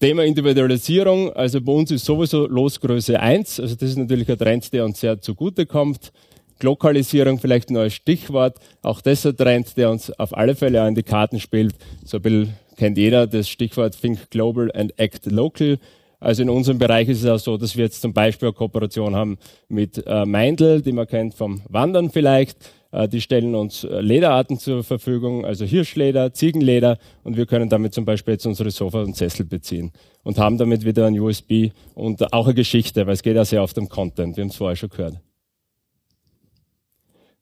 Thema 0.00 0.24
Individualisierung, 0.24 1.32
also 1.32 1.60
bei 1.60 1.72
uns 1.72 1.90
ist 1.92 2.04
sowieso 2.04 2.48
Losgröße 2.48 3.20
1, 3.20 3.60
also 3.60 3.76
das 3.76 3.90
ist 3.90 3.98
natürlich 3.98 4.28
ein 4.28 4.38
Trend, 4.38 4.72
der 4.72 4.84
uns 4.84 4.98
sehr 4.98 5.20
zugute 5.20 5.66
kommt. 5.66 6.12
Lokalisierung 6.60 7.38
vielleicht 7.38 7.70
ein 7.70 7.74
neues 7.74 7.94
Stichwort, 7.94 8.58
auch 8.82 9.00
das 9.00 9.20
ist 9.20 9.26
ein 9.26 9.36
Trend, 9.36 9.76
der 9.76 9.90
uns 9.90 10.10
auf 10.18 10.36
alle 10.36 10.56
Fälle 10.56 10.82
auch 10.82 10.88
in 10.88 10.94
die 10.94 11.02
Karten 11.02 11.38
spielt. 11.38 11.74
So 12.04 12.18
ein 12.18 12.22
bisschen 12.22 12.54
kennt 12.76 12.98
jeder 12.98 13.26
das 13.26 13.48
Stichwort 13.48 14.00
Think 14.00 14.30
Global 14.30 14.70
and 14.74 14.98
Act 14.98 15.26
Local. 15.26 15.78
Also 16.22 16.42
in 16.42 16.50
unserem 16.50 16.78
Bereich 16.78 17.08
ist 17.08 17.24
es 17.24 17.28
auch 17.28 17.38
so, 17.38 17.56
dass 17.56 17.76
wir 17.76 17.82
jetzt 17.82 18.00
zum 18.00 18.12
Beispiel 18.12 18.46
eine 18.46 18.54
Kooperation 18.54 19.16
haben 19.16 19.38
mit 19.68 20.06
äh, 20.06 20.24
Meindl, 20.24 20.80
die 20.80 20.92
man 20.92 21.08
kennt 21.08 21.34
vom 21.34 21.62
Wandern 21.68 22.10
vielleicht. 22.10 22.58
Äh, 22.92 23.08
die 23.08 23.20
stellen 23.20 23.56
uns 23.56 23.82
äh, 23.82 24.00
Lederarten 24.00 24.56
zur 24.56 24.84
Verfügung, 24.84 25.44
also 25.44 25.64
Hirschleder, 25.64 26.32
Ziegenleder 26.32 26.98
und 27.24 27.36
wir 27.36 27.46
können 27.46 27.68
damit 27.68 27.92
zum 27.92 28.04
Beispiel 28.04 28.34
jetzt 28.34 28.46
unsere 28.46 28.70
Sofa 28.70 29.02
und 29.02 29.16
Sessel 29.16 29.44
beziehen 29.46 29.90
und 30.22 30.38
haben 30.38 30.58
damit 30.58 30.84
wieder 30.84 31.06
ein 31.06 31.18
USB 31.18 31.70
und 31.94 32.32
auch 32.32 32.46
eine 32.46 32.54
Geschichte, 32.54 33.04
weil 33.08 33.14
es 33.14 33.24
geht 33.24 33.34
ja 33.34 33.44
sehr 33.44 33.60
oft 33.60 33.76
um 33.76 33.88
Content, 33.88 34.36
wir 34.36 34.42
haben 34.42 34.50
es 34.50 34.56
vorher 34.56 34.76
schon 34.76 34.90
gehört. 34.90 35.16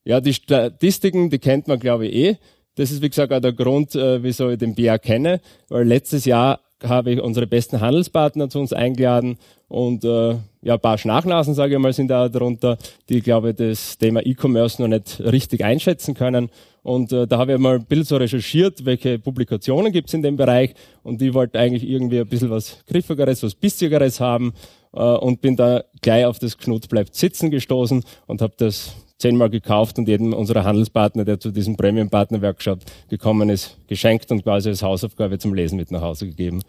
Ja, 0.04 0.22
die 0.22 0.32
Statistiken, 0.32 1.28
die 1.28 1.38
kennt 1.38 1.68
man 1.68 1.78
glaube 1.78 2.06
ich 2.06 2.14
eh. 2.14 2.36
Das 2.76 2.90
ist 2.90 3.02
wie 3.02 3.10
gesagt 3.10 3.30
auch 3.30 3.40
der 3.40 3.52
Grund, 3.52 3.94
äh, 3.94 4.22
wieso 4.22 4.48
ich 4.48 4.58
den 4.58 4.74
BA 4.74 4.96
kenne, 4.96 5.42
weil 5.68 5.86
letztes 5.86 6.24
Jahr 6.24 6.60
habe 6.84 7.12
ich 7.12 7.20
unsere 7.20 7.46
besten 7.46 7.80
Handelspartner 7.80 8.48
zu 8.48 8.58
uns 8.58 8.72
eingeladen 8.72 9.38
und 9.68 10.04
äh, 10.04 10.36
ja, 10.62 10.74
ein 10.74 10.80
paar 10.80 10.98
Schnachnasen, 10.98 11.54
sage 11.54 11.74
ich 11.74 11.80
mal, 11.80 11.92
sind 11.92 12.08
da 12.08 12.28
darunter, 12.28 12.76
die, 13.08 13.20
glaube 13.20 13.50
ich, 13.50 13.56
das 13.56 13.96
Thema 13.98 14.20
E-Commerce 14.24 14.82
noch 14.82 14.88
nicht 14.88 15.20
richtig 15.20 15.64
einschätzen 15.64 16.14
können. 16.14 16.50
Und 16.82 17.12
äh, 17.12 17.26
da 17.26 17.38
habe 17.38 17.52
ich 17.52 17.58
mal 17.58 17.76
ein 17.76 17.84
bisschen 17.84 18.04
so 18.04 18.16
recherchiert, 18.16 18.84
welche 18.84 19.18
Publikationen 19.18 19.92
gibt 19.92 20.08
es 20.08 20.14
in 20.14 20.22
dem 20.22 20.36
Bereich 20.36 20.74
und 21.02 21.20
die 21.20 21.34
wollte 21.34 21.58
eigentlich 21.58 21.88
irgendwie 21.88 22.20
ein 22.20 22.26
bisschen 22.26 22.50
was 22.50 22.82
Griffigeres, 22.86 23.42
was 23.42 23.54
Bissigeres 23.54 24.18
haben 24.18 24.54
äh, 24.94 25.02
und 25.02 25.40
bin 25.40 25.56
da 25.56 25.84
gleich 26.00 26.24
auf 26.24 26.38
das 26.38 26.56
Knut 26.56 26.88
bleibt 26.88 27.14
sitzen 27.14 27.50
gestoßen 27.50 28.02
und 28.26 28.42
habe 28.42 28.54
das 28.56 28.94
zehnmal 29.20 29.50
gekauft 29.50 29.98
und 29.98 30.08
jedem 30.08 30.32
unserer 30.32 30.64
Handelspartner, 30.64 31.24
der 31.24 31.38
zu 31.38 31.50
diesem 31.50 31.76
Premium-Partner-Workshop 31.76 32.80
gekommen 33.08 33.50
ist, 33.50 33.76
geschenkt 33.86 34.30
und 34.32 34.42
quasi 34.42 34.70
als 34.70 34.82
Hausaufgabe 34.82 35.38
zum 35.38 35.54
Lesen 35.54 35.76
mit 35.76 35.90
nach 35.90 36.00
Hause 36.00 36.26
gegeben. 36.26 36.62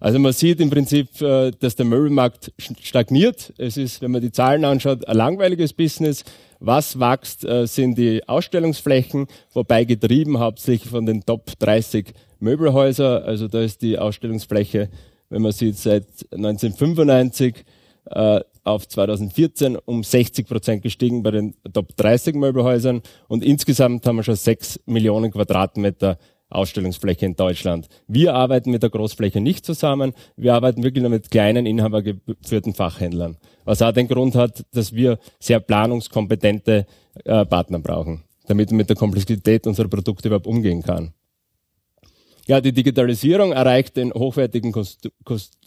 Also 0.00 0.18
man 0.18 0.32
sieht 0.32 0.60
im 0.60 0.68
Prinzip, 0.68 1.20
äh, 1.20 1.52
dass 1.52 1.76
der 1.76 1.86
Möbelmarkt 1.86 2.52
stagniert. 2.80 3.52
Es 3.56 3.76
ist, 3.76 4.02
wenn 4.02 4.10
man 4.10 4.20
die 4.20 4.32
Zahlen 4.32 4.64
anschaut, 4.64 5.06
ein 5.06 5.16
langweiliges 5.16 5.72
Business. 5.72 6.24
Was 6.58 6.98
wächst, 6.98 7.44
äh, 7.44 7.66
sind 7.66 7.96
die 7.98 8.26
Ausstellungsflächen, 8.28 9.28
wobei 9.52 9.84
getrieben 9.84 10.40
hauptsächlich 10.40 10.90
von 10.90 11.06
den 11.06 11.24
Top 11.24 11.52
30 11.58 12.14
Möbelhäuser. 12.40 13.24
Also 13.24 13.46
da 13.46 13.60
ist 13.60 13.82
die 13.82 13.96
Ausstellungsfläche, 13.96 14.88
wenn 15.30 15.42
man 15.42 15.52
sieht, 15.52 15.76
seit 15.76 16.06
1995 16.32 17.64
äh, 18.06 18.40
auf 18.64 18.86
2014 18.86 19.76
um 19.76 20.04
60 20.04 20.46
Prozent 20.46 20.82
gestiegen 20.82 21.22
bei 21.22 21.30
den 21.32 21.54
Top 21.72 21.96
30 21.96 22.34
Möbelhäusern 22.36 23.02
und 23.28 23.44
insgesamt 23.44 24.06
haben 24.06 24.16
wir 24.16 24.22
schon 24.22 24.36
6 24.36 24.80
Millionen 24.86 25.30
Quadratmeter 25.30 26.18
Ausstellungsfläche 26.52 27.26
in 27.26 27.34
Deutschland. 27.34 27.88
Wir 28.06 28.34
arbeiten 28.34 28.70
mit 28.70 28.82
der 28.82 28.90
Großfläche 28.90 29.40
nicht 29.40 29.64
zusammen. 29.64 30.12
Wir 30.36 30.54
arbeiten 30.54 30.82
wirklich 30.82 31.02
nur 31.02 31.10
mit 31.10 31.30
kleinen, 31.30 31.66
inhabergeführten 31.66 32.74
Fachhändlern. 32.74 33.38
Was 33.64 33.82
auch 33.82 33.92
den 33.92 34.08
Grund 34.08 34.34
hat, 34.34 34.64
dass 34.72 34.92
wir 34.92 35.18
sehr 35.40 35.60
planungskompetente 35.60 36.86
äh, 37.24 37.46
Partner 37.46 37.78
brauchen, 37.78 38.24
damit 38.46 38.70
man 38.70 38.78
mit 38.78 38.90
der 38.90 38.96
Komplexität 38.96 39.66
unserer 39.66 39.88
Produkte 39.88 40.28
überhaupt 40.28 40.46
umgehen 40.46 40.82
kann. 40.82 41.12
Ja, 42.46 42.60
die 42.60 42.72
Digitalisierung 42.72 43.52
erreicht 43.52 43.96
den 43.96 44.12
hochwertigen 44.12 44.72
Kost 44.72 45.08
Kost 45.24 45.58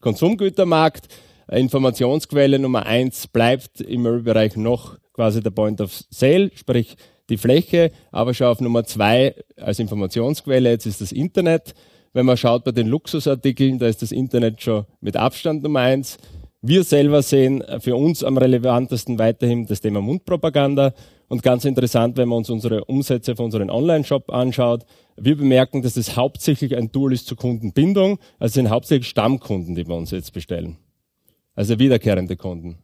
Konsumgütermarkt. 0.00 1.08
Informationsquelle 1.50 2.58
Nummer 2.58 2.86
eins 2.86 3.26
bleibt 3.26 3.80
im 3.80 4.02
Möbelbereich 4.02 4.56
noch 4.56 4.98
quasi 5.12 5.42
der 5.42 5.50
Point 5.50 5.80
of 5.80 5.92
Sale, 6.10 6.50
sprich 6.54 6.96
die 7.28 7.36
Fläche, 7.36 7.90
aber 8.10 8.34
schon 8.34 8.48
auf 8.48 8.60
Nummer 8.60 8.84
zwei 8.84 9.34
als 9.56 9.78
Informationsquelle, 9.78 10.70
jetzt 10.70 10.86
ist 10.86 11.00
das 11.00 11.12
Internet. 11.12 11.74
Wenn 12.12 12.26
man 12.26 12.36
schaut 12.36 12.64
bei 12.64 12.72
den 12.72 12.88
Luxusartikeln, 12.88 13.78
da 13.78 13.86
ist 13.86 14.02
das 14.02 14.12
Internet 14.12 14.60
schon 14.60 14.84
mit 15.00 15.16
Abstand 15.16 15.62
Nummer 15.62 15.80
eins. 15.80 16.18
Wir 16.60 16.84
selber 16.84 17.22
sehen 17.22 17.64
für 17.80 17.96
uns 17.96 18.22
am 18.22 18.38
relevantesten 18.38 19.18
weiterhin 19.18 19.66
das 19.66 19.80
Thema 19.80 20.00
Mundpropaganda. 20.00 20.94
Und 21.28 21.42
ganz 21.42 21.64
interessant, 21.64 22.16
wenn 22.18 22.28
man 22.28 22.38
uns 22.38 22.50
unsere 22.50 22.84
Umsätze 22.84 23.34
von 23.34 23.46
unserem 23.46 23.70
Online-Shop 23.70 24.30
anschaut, 24.30 24.84
wir 25.16 25.36
bemerken, 25.36 25.82
dass 25.82 25.94
das 25.94 26.16
hauptsächlich 26.16 26.76
ein 26.76 26.92
Tool 26.92 27.14
ist 27.14 27.26
zur 27.26 27.36
Kundenbindung. 27.36 28.18
Also 28.38 28.54
sind 28.54 28.70
hauptsächlich 28.70 29.08
Stammkunden, 29.08 29.74
die 29.74 29.84
bei 29.84 29.94
uns 29.94 30.10
jetzt 30.10 30.32
bestellen. 30.32 30.76
Also 31.62 31.78
wiederkehrende 31.78 32.34
Kunden. 32.36 32.78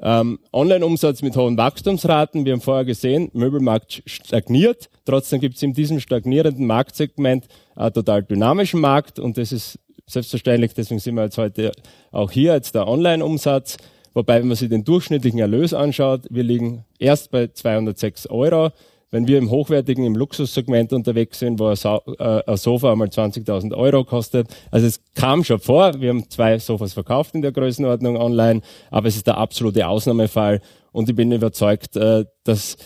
Ähm, 0.00 0.38
Online-Umsatz 0.52 1.22
mit 1.22 1.34
hohen 1.34 1.56
Wachstumsraten. 1.56 2.44
Wir 2.44 2.52
haben 2.52 2.60
vorher 2.60 2.84
gesehen, 2.84 3.30
Möbelmarkt 3.32 4.02
stagniert. 4.04 4.90
Trotzdem 5.06 5.40
gibt 5.40 5.56
es 5.56 5.62
in 5.62 5.72
diesem 5.72 5.98
stagnierenden 5.98 6.66
Marktsegment 6.66 7.46
einen 7.74 7.94
total 7.94 8.22
dynamischen 8.22 8.82
Markt 8.82 9.18
und 9.18 9.38
das 9.38 9.52
ist 9.52 9.78
selbstverständlich, 10.06 10.74
deswegen 10.74 11.00
sind 11.00 11.14
wir 11.14 11.24
jetzt 11.24 11.38
heute 11.38 11.72
auch 12.10 12.30
hier, 12.30 12.52
jetzt 12.52 12.74
der 12.74 12.86
Online-Umsatz. 12.86 13.78
Wobei, 14.12 14.40
wenn 14.40 14.48
man 14.48 14.56
sich 14.58 14.68
den 14.68 14.84
durchschnittlichen 14.84 15.40
Erlös 15.40 15.72
anschaut, 15.72 16.26
wir 16.28 16.42
liegen 16.42 16.84
erst 16.98 17.30
bei 17.30 17.46
206 17.46 18.26
Euro 18.26 18.72
wenn 19.10 19.26
wir 19.26 19.38
im 19.38 19.50
hochwertigen, 19.50 20.04
im 20.04 20.14
Luxussegment 20.14 20.92
unterwegs 20.92 21.38
sind, 21.38 21.58
wo 21.58 21.68
ein, 21.68 21.76
äh, 22.18 22.56
Sofa 22.56 22.92
einmal 22.92 23.08
20.000 23.08 23.74
Euro 23.74 24.04
kostet. 24.04 24.48
Also 24.70 24.86
es 24.86 25.00
kam 25.14 25.44
schon 25.44 25.60
vor, 25.60 26.00
wir 26.00 26.10
haben 26.10 26.28
zwei 26.28 26.58
Sofas 26.58 26.92
verkauft 26.92 27.34
in 27.34 27.42
der 27.42 27.52
Größenordnung 27.52 28.16
online, 28.16 28.60
aber 28.90 29.08
es 29.08 29.16
ist 29.16 29.26
der 29.26 29.38
absolute 29.38 29.86
Ausnahmefall 29.86 30.60
und 30.92 31.08
ich 31.08 31.16
bin 31.16 31.32
überzeugt, 31.32 31.96
äh, 31.96 32.24
dass 32.44 32.76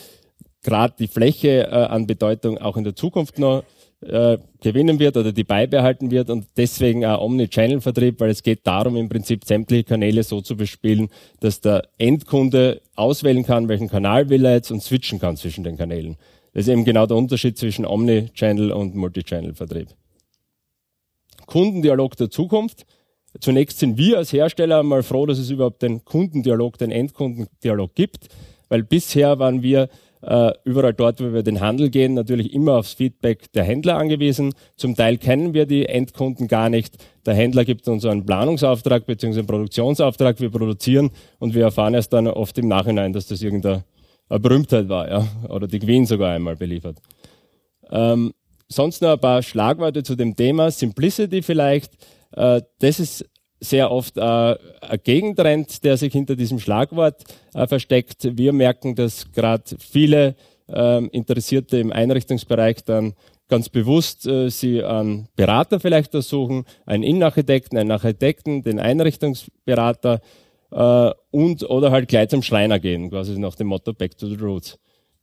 gerade 0.63 0.93
die 0.97 1.07
Fläche 1.07 1.67
äh, 1.67 1.69
an 1.69 2.07
Bedeutung 2.07 2.57
auch 2.57 2.77
in 2.77 2.83
der 2.83 2.95
Zukunft 2.95 3.37
noch 3.37 3.63
äh, 4.07 4.37
gewinnen 4.61 4.99
wird 4.99 5.17
oder 5.17 5.31
die 5.31 5.43
beibehalten 5.43 6.11
wird 6.11 6.29
und 6.29 6.47
deswegen 6.57 7.05
auch 7.05 7.21
Omni-Channel-Vertrieb, 7.21 8.19
weil 8.19 8.29
es 8.29 8.43
geht 8.43 8.65
darum, 8.65 8.95
im 8.95 9.09
Prinzip 9.09 9.45
sämtliche 9.45 9.83
Kanäle 9.83 10.23
so 10.23 10.41
zu 10.41 10.55
bespielen, 10.55 11.09
dass 11.39 11.61
der 11.61 11.89
Endkunde 11.97 12.81
auswählen 12.95 13.43
kann, 13.43 13.67
welchen 13.67 13.89
Kanal 13.89 14.29
will 14.29 14.45
er 14.45 14.53
jetzt 14.53 14.71
und 14.71 14.81
switchen 14.81 15.19
kann 15.19 15.37
zwischen 15.37 15.63
den 15.63 15.77
Kanälen. 15.77 16.17
Das 16.53 16.67
ist 16.67 16.69
eben 16.69 16.85
genau 16.85 17.05
der 17.05 17.17
Unterschied 17.17 17.57
zwischen 17.57 17.85
Omni-Channel 17.85 18.71
und 18.71 18.95
Multi-Channel-Vertrieb. 18.95 19.89
Kundendialog 21.45 22.15
der 22.17 22.29
Zukunft. 22.29 22.85
Zunächst 23.39 23.79
sind 23.79 23.97
wir 23.97 24.17
als 24.17 24.31
Hersteller 24.31 24.83
mal 24.83 25.03
froh, 25.03 25.25
dass 25.25 25.39
es 25.39 25.49
überhaupt 25.49 25.81
den 25.81 26.05
Kundendialog, 26.05 26.77
den 26.77 26.91
Endkundendialog 26.91 27.95
gibt, 27.95 28.27
weil 28.69 28.83
bisher 28.83 29.39
waren 29.39 29.63
wir 29.63 29.89
äh, 30.25 30.53
überall 30.63 30.93
dort, 30.93 31.21
wo 31.21 31.33
wir 31.33 31.43
den 31.43 31.59
Handel 31.59 31.89
gehen, 31.89 32.13
natürlich 32.13 32.53
immer 32.53 32.77
aufs 32.77 32.93
Feedback 32.93 33.51
der 33.51 33.63
Händler 33.63 33.97
angewiesen. 33.97 34.53
Zum 34.77 34.95
Teil 34.95 35.17
kennen 35.17 35.53
wir 35.53 35.65
die 35.65 35.85
Endkunden 35.85 36.47
gar 36.47 36.69
nicht. 36.69 36.95
Der 37.25 37.33
Händler 37.33 37.65
gibt 37.65 37.87
uns 37.87 38.05
einen 38.05 38.25
Planungsauftrag 38.25 39.05
bzw. 39.05 39.39
einen 39.39 39.47
Produktionsauftrag, 39.47 40.39
wir 40.39 40.49
produzieren 40.49 41.11
und 41.39 41.53
wir 41.53 41.63
erfahren 41.63 41.93
erst 41.93 42.13
dann 42.13 42.27
oft 42.27 42.57
im 42.57 42.67
Nachhinein, 42.67 43.11
dass 43.11 43.27
das 43.27 43.41
irgendeine 43.41 43.83
Berühmtheit 44.29 44.89
war, 44.89 45.09
ja, 45.09 45.27
oder 45.49 45.67
die 45.67 45.79
Queen 45.79 46.05
sogar 46.05 46.33
einmal 46.33 46.55
beliefert. 46.55 46.97
Ähm, 47.91 48.33
sonst 48.69 49.01
noch 49.01 49.11
ein 49.11 49.19
paar 49.19 49.43
Schlagworte 49.43 50.03
zu 50.03 50.15
dem 50.15 50.35
Thema. 50.35 50.71
Simplicity 50.71 51.41
vielleicht. 51.41 51.93
Äh, 52.31 52.61
das 52.79 52.99
ist 52.99 53.25
sehr 53.63 53.91
oft 53.91 54.17
äh, 54.17 54.21
ein 54.21 54.99
Gegentrend, 55.03 55.83
der 55.83 55.97
sich 55.97 56.13
hinter 56.13 56.35
diesem 56.35 56.59
Schlagwort 56.59 57.23
äh, 57.53 57.65
versteckt. 57.67 58.37
Wir 58.37 58.53
merken, 58.53 58.95
dass 58.95 59.31
gerade 59.31 59.63
viele 59.79 60.35
äh, 60.67 61.05
Interessierte 61.07 61.77
im 61.77 61.91
Einrichtungsbereich 61.91 62.83
dann 62.83 63.13
ganz 63.47 63.69
bewusst 63.69 64.25
äh, 64.25 64.49
sie 64.49 64.83
einen 64.83 65.27
Berater 65.35 65.79
vielleicht 65.79 66.13
ersuchen, 66.13 66.65
einen 66.85 67.03
Innenarchitekten, 67.03 67.77
einen 67.77 67.91
Architekten, 67.91 68.63
den 68.63 68.79
Einrichtungsberater 68.79 70.21
äh, 70.71 71.11
und 71.31 71.69
oder 71.69 71.91
halt 71.91 72.07
gleich 72.07 72.29
zum 72.29 72.41
Schreiner 72.41 72.79
gehen, 72.79 73.09
quasi 73.09 73.37
nach 73.37 73.55
dem 73.55 73.67
Motto 73.67 73.93
Back 73.93 74.17
to 74.17 74.27
the 74.27 74.35
Roots. 74.35 74.79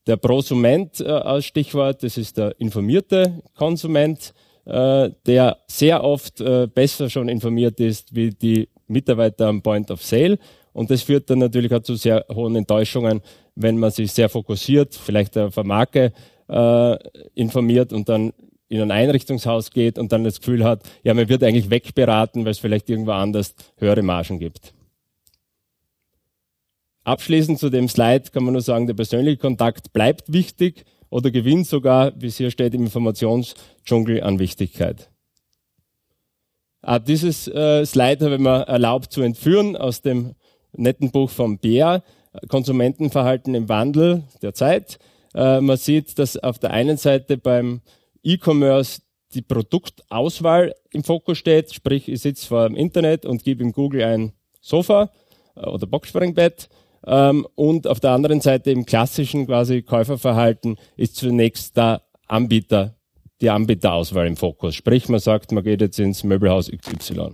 Der 0.06 0.16
Prosument 0.16 1.00
äh, 1.00 1.09
als 1.09 1.44
Stichwort, 1.44 2.02
das 2.02 2.16
ist 2.16 2.38
der 2.38 2.59
informierte 2.59 3.42
Konsument 3.54 4.32
äh, 4.64 5.11
der 5.26 5.59
sehr 5.67 6.05
oft 6.05 6.40
äh, 6.40 6.67
besser 6.67 7.11
schon 7.11 7.29
informiert 7.29 7.81
ist 7.81 8.14
wie 8.14 8.31
die 8.31 8.69
Mitarbeiter 8.87 9.49
am 9.49 9.62
Point 9.62 9.90
of 9.90 10.02
Sale. 10.02 10.38
Und 10.73 10.90
das 10.90 11.02
führt 11.02 11.31
dann 11.31 11.38
natürlich 11.38 11.73
auch 11.75 11.83
zu 11.83 11.97
sehr 11.97 12.25
hohen 12.33 12.57
Enttäuschungen, 12.57 13.21
wenn 13.55 13.79
man 13.79 13.90
sich 13.90 14.12
sehr 14.12 14.29
fokussiert, 14.29 14.95
vielleicht 14.95 15.37
auf 15.37 15.59
eine 15.59 15.69
Marke 15.69 16.12
äh, 16.49 16.97
informiert 17.35 17.93
und 17.93 18.09
dann 18.09 18.33
in 18.69 18.81
ein 18.81 18.90
Einrichtungshaus 18.93 19.71
geht 19.71 19.99
und 19.99 20.12
dann 20.12 20.23
das 20.23 20.38
Gefühl 20.38 20.64
hat, 20.64 20.83
ja, 21.02 21.12
man 21.12 21.29
wird 21.29 21.43
eigentlich 21.43 21.71
wegberaten, 21.71 22.45
weil 22.45 22.52
es 22.52 22.61
vielleicht 22.61 22.88
irgendwo 22.88 23.12
anders 23.12 23.55
höhere 23.76 24.02
Margen 24.02 24.38
gibt. 24.38 24.73
Abschließend 27.02 27.59
zu 27.59 27.71
dem 27.71 27.88
Slide 27.88 28.31
kann 28.31 28.45
man 28.45 28.52
nur 28.52 28.62
sagen, 28.62 28.87
der 28.87 28.95
persönliche 28.95 29.38
Kontakt 29.38 29.93
bleibt 29.93 30.33
wichtig 30.33 30.85
oder 31.11 31.31
gewinnt 31.31 31.67
sogar, 31.67 32.12
wie 32.21 32.26
es 32.26 32.37
hier 32.37 32.50
steht, 32.50 32.75
im 32.75 32.85
Informationsdschungel 32.85 34.23
an 34.23 34.38
Wichtigkeit. 34.38 35.11
Ah, 36.83 36.99
dieses 36.99 37.47
äh, 37.49 37.85
Slide 37.85 38.25
habe 38.25 38.37
ich 38.37 38.40
mir 38.40 38.62
erlaubt 38.62 39.12
zu 39.12 39.21
entführen 39.21 39.76
aus 39.76 40.00
dem 40.00 40.35
netten 40.73 41.11
Buch 41.11 41.29
von 41.29 41.59
Bär, 41.59 42.02
Konsumentenverhalten 42.49 43.55
im 43.55 43.69
Wandel 43.69 44.23
der 44.40 44.55
Zeit. 44.55 44.99
Äh, 45.35 45.61
man 45.61 45.76
sieht, 45.76 46.19
dass 46.19 46.37
auf 46.37 46.59
der 46.59 46.71
einen 46.71 46.97
Seite 46.97 47.37
beim 47.37 47.83
E-Commerce 48.23 49.02
die 49.35 49.43
Produktauswahl 49.43 50.75
im 50.90 51.05
Fokus 51.05 51.38
steht, 51.38 51.73
sprich 51.73 52.09
ich 52.09 52.21
sitze 52.21 52.47
vor 52.47 52.69
dem 52.69 52.76
Internet 52.76 53.26
und 53.26 53.45
gebe 53.45 53.62
im 53.62 53.73
Google 53.73 54.02
ein 54.02 54.33
Sofa 54.61 55.11
äh, 55.57 55.67
oder 55.67 55.87
Boxspringbett 55.87 56.69
ähm, 57.07 57.47
und 57.54 57.87
auf 57.87 58.00
der 58.00 58.11
anderen 58.11 58.40
Seite 58.40 58.71
im 58.71 58.85
klassischen 58.85 59.47
quasi 59.47 59.83
Käuferverhalten 59.83 60.76
ist 60.97 61.16
zunächst 61.16 61.76
der 61.76 62.02
Anbieter, 62.26 62.95
die 63.40 63.50
Anbieterauswahl 63.50 64.26
im 64.26 64.37
Fokus. 64.37 64.75
Sprich, 64.75 65.09
man 65.09 65.21
sagt, 65.21 65.52
man 65.52 65.64
geht 65.64 65.80
jetzt 65.80 65.99
ins 65.99 66.25
Möbelhaus 66.25 66.71
XY. 66.71 67.33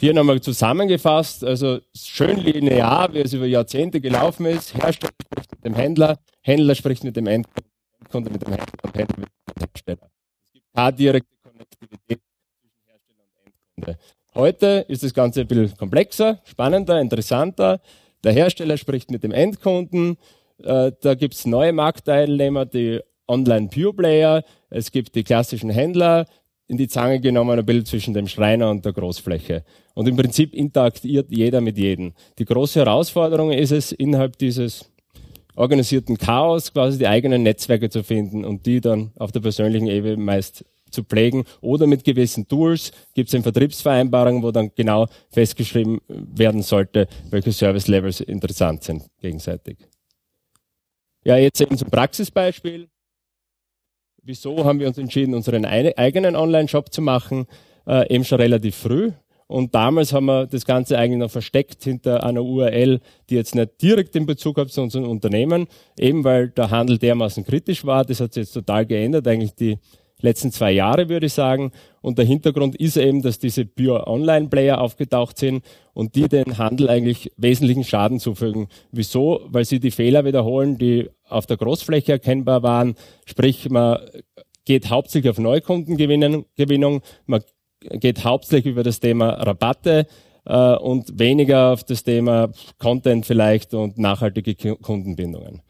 Hier 0.00 0.14
nochmal 0.14 0.40
zusammengefasst, 0.40 1.42
also 1.42 1.80
schön 1.92 2.38
linear, 2.38 3.12
wie 3.12 3.18
es 3.18 3.32
über 3.32 3.46
Jahrzehnte 3.46 4.00
gelaufen 4.00 4.46
ist. 4.46 4.72
Hersteller 4.74 5.12
spricht 5.20 5.50
mit 5.50 5.64
dem 5.64 5.74
Händler, 5.74 6.20
Händler 6.40 6.74
spricht 6.76 7.02
mit 7.02 7.16
dem 7.16 7.26
Endkunde, 7.26 8.30
mit 8.30 8.40
dem 8.40 8.52
Händler 8.52 8.84
und 8.84 8.96
Händler 8.96 9.18
mit 9.18 9.28
dem 9.28 9.60
Hersteller. 9.60 10.10
Es 10.46 10.52
gibt 10.52 10.66
keine 10.72 10.92
direkte 10.92 11.36
Konnektivität 11.42 12.20
zwischen 12.60 12.84
Hersteller 12.86 13.24
und 13.24 13.52
Endkunde. 13.84 13.98
Heute 14.38 14.84
ist 14.86 15.02
das 15.02 15.14
Ganze 15.14 15.40
ein 15.40 15.48
bisschen 15.48 15.76
komplexer, 15.76 16.38
spannender, 16.44 17.00
interessanter. 17.00 17.80
Der 18.22 18.32
Hersteller 18.32 18.76
spricht 18.76 19.10
mit 19.10 19.24
dem 19.24 19.32
Endkunden. 19.32 20.16
Äh, 20.62 20.92
da 21.00 21.14
gibt 21.14 21.34
es 21.34 21.44
neue 21.44 21.72
Marktteilnehmer, 21.72 22.64
die 22.64 23.00
Online-Pure 23.26 23.94
Player. 23.94 24.44
Es 24.70 24.92
gibt 24.92 25.16
die 25.16 25.24
klassischen 25.24 25.70
Händler, 25.70 26.24
in 26.68 26.76
die 26.76 26.86
Zange 26.86 27.18
genommen, 27.18 27.58
ein 27.58 27.66
bisschen 27.66 27.84
zwischen 27.84 28.14
dem 28.14 28.28
Schreiner 28.28 28.70
und 28.70 28.84
der 28.84 28.92
Großfläche. 28.92 29.64
Und 29.94 30.06
im 30.06 30.14
Prinzip 30.14 30.54
interagiert 30.54 31.32
jeder 31.32 31.60
mit 31.60 31.76
jedem. 31.76 32.12
Die 32.38 32.44
große 32.44 32.78
Herausforderung 32.78 33.50
ist 33.50 33.72
es, 33.72 33.90
innerhalb 33.90 34.38
dieses 34.38 34.88
organisierten 35.56 36.16
Chaos 36.16 36.72
quasi 36.72 36.96
die 36.96 37.08
eigenen 37.08 37.42
Netzwerke 37.42 37.90
zu 37.90 38.04
finden 38.04 38.44
und 38.44 38.66
die 38.66 38.80
dann 38.80 39.10
auf 39.16 39.32
der 39.32 39.40
persönlichen 39.40 39.88
Ebene 39.88 40.16
meist 40.16 40.64
zu 40.90 41.02
pflegen 41.04 41.44
oder 41.60 41.86
mit 41.86 42.04
gewissen 42.04 42.46
Tools 42.48 42.92
gibt 43.14 43.28
es 43.28 43.34
eine 43.34 43.42
Vertriebsvereinbarung, 43.42 44.42
wo 44.42 44.50
dann 44.50 44.70
genau 44.74 45.06
festgeschrieben 45.30 46.00
werden 46.08 46.62
sollte, 46.62 47.08
welche 47.30 47.52
Service 47.52 47.88
Levels 47.88 48.20
interessant 48.20 48.84
sind 48.84 49.04
gegenseitig. 49.20 49.78
Ja, 51.24 51.36
jetzt 51.36 51.60
eben 51.60 51.76
zum 51.76 51.90
Praxisbeispiel. 51.90 52.88
Wieso 54.22 54.64
haben 54.64 54.78
wir 54.78 54.88
uns 54.88 54.98
entschieden, 54.98 55.34
unseren 55.34 55.64
eigenen 55.64 56.36
Online-Shop 56.36 56.92
zu 56.92 57.02
machen? 57.02 57.46
Äh, 57.86 58.14
eben 58.14 58.24
schon 58.24 58.40
relativ 58.40 58.76
früh. 58.76 59.12
Und 59.48 59.74
damals 59.74 60.12
haben 60.12 60.26
wir 60.26 60.46
das 60.46 60.66
Ganze 60.66 60.98
eigentlich 60.98 61.18
noch 61.18 61.30
versteckt 61.30 61.82
hinter 61.82 62.22
einer 62.22 62.44
URL, 62.44 63.00
die 63.30 63.34
jetzt 63.34 63.54
nicht 63.54 63.80
direkt 63.80 64.14
in 64.14 64.26
Bezug 64.26 64.58
hat 64.58 64.68
zu 64.68 64.82
unserem 64.82 65.08
Unternehmen, 65.08 65.66
eben 65.98 66.22
weil 66.22 66.50
der 66.50 66.70
Handel 66.70 66.98
dermaßen 66.98 67.44
kritisch 67.44 67.86
war. 67.86 68.04
Das 68.04 68.20
hat 68.20 68.34
sich 68.34 68.42
jetzt 68.42 68.52
total 68.52 68.84
geändert, 68.84 69.26
eigentlich 69.26 69.54
die 69.54 69.78
letzten 70.20 70.52
zwei 70.52 70.72
Jahre, 70.72 71.08
würde 71.08 71.26
ich 71.26 71.32
sagen. 71.32 71.72
Und 72.00 72.18
der 72.18 72.24
Hintergrund 72.24 72.76
ist 72.76 72.96
eben, 72.96 73.22
dass 73.22 73.38
diese 73.38 73.64
Pure 73.64 74.06
Online 74.06 74.48
Player 74.48 74.80
aufgetaucht 74.80 75.38
sind 75.38 75.64
und 75.94 76.14
die 76.14 76.28
den 76.28 76.58
Handel 76.58 76.88
eigentlich 76.88 77.32
wesentlichen 77.36 77.84
Schaden 77.84 78.20
zufügen. 78.20 78.68
Wieso? 78.92 79.42
Weil 79.48 79.64
sie 79.64 79.80
die 79.80 79.90
Fehler 79.90 80.24
wiederholen, 80.24 80.78
die 80.78 81.08
auf 81.28 81.46
der 81.46 81.56
Großfläche 81.56 82.12
erkennbar 82.12 82.62
waren. 82.62 82.94
Sprich, 83.26 83.68
man 83.70 83.98
geht 84.64 84.90
hauptsächlich 84.90 85.30
auf 85.30 85.38
Neukundengewinnung, 85.38 87.02
man 87.26 87.42
geht 87.80 88.24
hauptsächlich 88.24 88.72
über 88.72 88.82
das 88.82 89.00
Thema 89.00 89.30
Rabatte 89.30 90.06
äh, 90.44 90.74
und 90.74 91.18
weniger 91.18 91.72
auf 91.72 91.84
das 91.84 92.02
Thema 92.02 92.50
Content 92.78 93.26
vielleicht 93.26 93.74
und 93.74 93.98
nachhaltige 93.98 94.54
Kundenbindungen. 94.76 95.62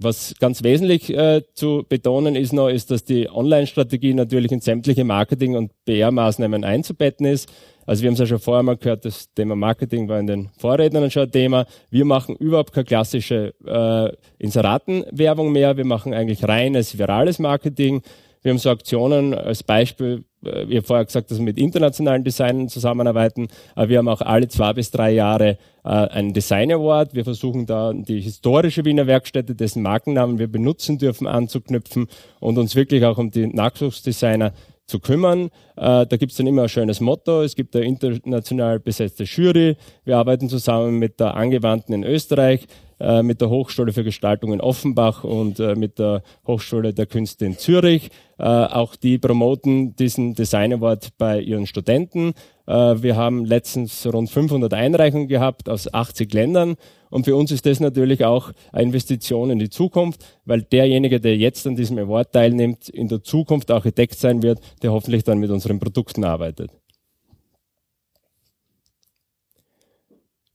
Was 0.00 0.34
ganz 0.38 0.62
wesentlich 0.62 1.12
äh, 1.12 1.42
zu 1.54 1.84
betonen 1.88 2.36
ist 2.36 2.52
noch, 2.52 2.68
ist, 2.68 2.92
dass 2.92 3.04
die 3.04 3.28
Online-Strategie 3.28 4.14
natürlich 4.14 4.52
in 4.52 4.60
sämtliche 4.60 5.02
Marketing- 5.02 5.56
und 5.56 5.72
PR-Maßnahmen 5.86 6.62
einzubetten 6.62 7.26
ist. 7.26 7.50
Also 7.84 8.02
wir 8.02 8.08
haben 8.08 8.14
es 8.14 8.20
ja 8.20 8.26
schon 8.26 8.38
vorher 8.38 8.62
mal 8.62 8.76
gehört, 8.76 9.04
das 9.04 9.32
Thema 9.34 9.56
Marketing 9.56 10.08
war 10.08 10.20
in 10.20 10.26
den 10.26 10.50
Vorrednern 10.58 11.10
schon 11.10 11.22
ein 11.22 11.32
Thema. 11.32 11.66
Wir 11.90 12.04
machen 12.04 12.36
überhaupt 12.36 12.72
keine 12.72 12.84
klassische 12.84 13.54
äh, 13.66 14.12
Inseratenwerbung 14.38 15.50
mehr. 15.50 15.76
Wir 15.76 15.86
machen 15.86 16.14
eigentlich 16.14 16.46
reines 16.46 16.96
virales 16.96 17.38
Marketing. 17.38 18.02
Wir 18.42 18.52
haben 18.52 18.58
so 18.58 18.70
Aktionen 18.70 19.34
als 19.34 19.62
Beispiel, 19.62 20.24
ich 20.42 20.76
habe 20.76 20.82
vorher 20.82 21.04
gesagt, 21.04 21.30
dass 21.30 21.38
wir 21.38 21.44
mit 21.44 21.58
internationalen 21.58 22.24
Designern 22.24 22.68
zusammenarbeiten, 22.68 23.48
wir 23.76 23.98
haben 23.98 24.08
auch 24.08 24.20
alle 24.20 24.48
zwei 24.48 24.72
bis 24.72 24.90
drei 24.90 25.10
Jahre 25.10 25.58
äh, 25.84 25.88
einen 25.88 26.32
Design 26.32 26.70
Award. 26.70 27.14
Wir 27.14 27.24
versuchen 27.24 27.66
da 27.66 27.92
die 27.92 28.20
historische 28.20 28.84
Wiener 28.84 29.06
Werkstätte, 29.06 29.54
dessen 29.54 29.82
Markennamen 29.82 30.38
wir 30.38 30.46
benutzen 30.46 30.98
dürfen, 30.98 31.26
anzuknüpfen 31.26 32.08
und 32.40 32.58
uns 32.58 32.76
wirklich 32.76 33.04
auch 33.04 33.18
um 33.18 33.30
die 33.30 33.46
Nachwuchsdesigner 33.46 34.52
zu 34.86 35.00
kümmern. 35.00 35.46
Äh, 35.76 36.06
da 36.06 36.16
gibt 36.16 36.32
es 36.32 36.38
dann 36.38 36.46
immer 36.46 36.62
ein 36.62 36.68
schönes 36.68 37.00
Motto. 37.00 37.42
Es 37.42 37.56
gibt 37.56 37.74
eine 37.76 37.84
international 37.84 38.80
besetzte 38.80 39.24
Jury. 39.24 39.76
Wir 40.04 40.18
arbeiten 40.18 40.48
zusammen 40.48 40.98
mit 40.98 41.20
der 41.20 41.34
Angewandten 41.34 41.94
in 41.94 42.04
Österreich. 42.04 42.66
Äh, 43.00 43.22
mit 43.22 43.40
der 43.40 43.48
Hochschule 43.48 43.92
für 43.92 44.02
Gestaltung 44.02 44.52
in 44.52 44.60
Offenbach 44.60 45.22
und 45.22 45.60
äh, 45.60 45.76
mit 45.76 46.00
der 46.00 46.22
Hochschule 46.46 46.92
der 46.92 47.06
Künste 47.06 47.46
in 47.46 47.56
Zürich. 47.56 48.10
Äh, 48.38 48.42
auch 48.42 48.96
die 48.96 49.18
promoten 49.18 49.94
diesen 49.94 50.34
Design 50.34 50.72
Award 50.72 51.10
bei 51.16 51.40
ihren 51.40 51.66
Studenten. 51.66 52.34
wir 52.66 53.16
haben 53.16 53.46
letztens 53.46 54.06
rund 54.06 54.28
500 54.28 54.74
Einreichungen 54.74 55.26
gehabt 55.26 55.70
aus 55.70 55.92
80 55.92 56.34
Ländern. 56.34 56.76
Und 57.08 57.24
für 57.24 57.34
uns 57.34 57.50
ist 57.50 57.64
das 57.64 57.80
natürlich 57.80 58.26
auch 58.26 58.52
eine 58.72 58.82
Investition 58.82 59.50
in 59.50 59.58
die 59.58 59.70
Zukunft, 59.70 60.26
weil 60.44 60.62
derjenige, 60.62 61.18
der 61.18 61.38
jetzt 61.38 61.66
an 61.66 61.76
diesem 61.76 61.96
Award 61.96 62.32
teilnimmt, 62.32 62.90
in 62.90 63.08
der 63.08 63.22
Zukunft 63.22 63.70
Architekt 63.70 64.18
sein 64.18 64.42
wird, 64.42 64.60
der 64.82 64.92
hoffentlich 64.92 65.24
dann 65.24 65.38
mit 65.38 65.50
unseren 65.50 65.78
Produkten 65.78 66.24
arbeitet. 66.24 66.70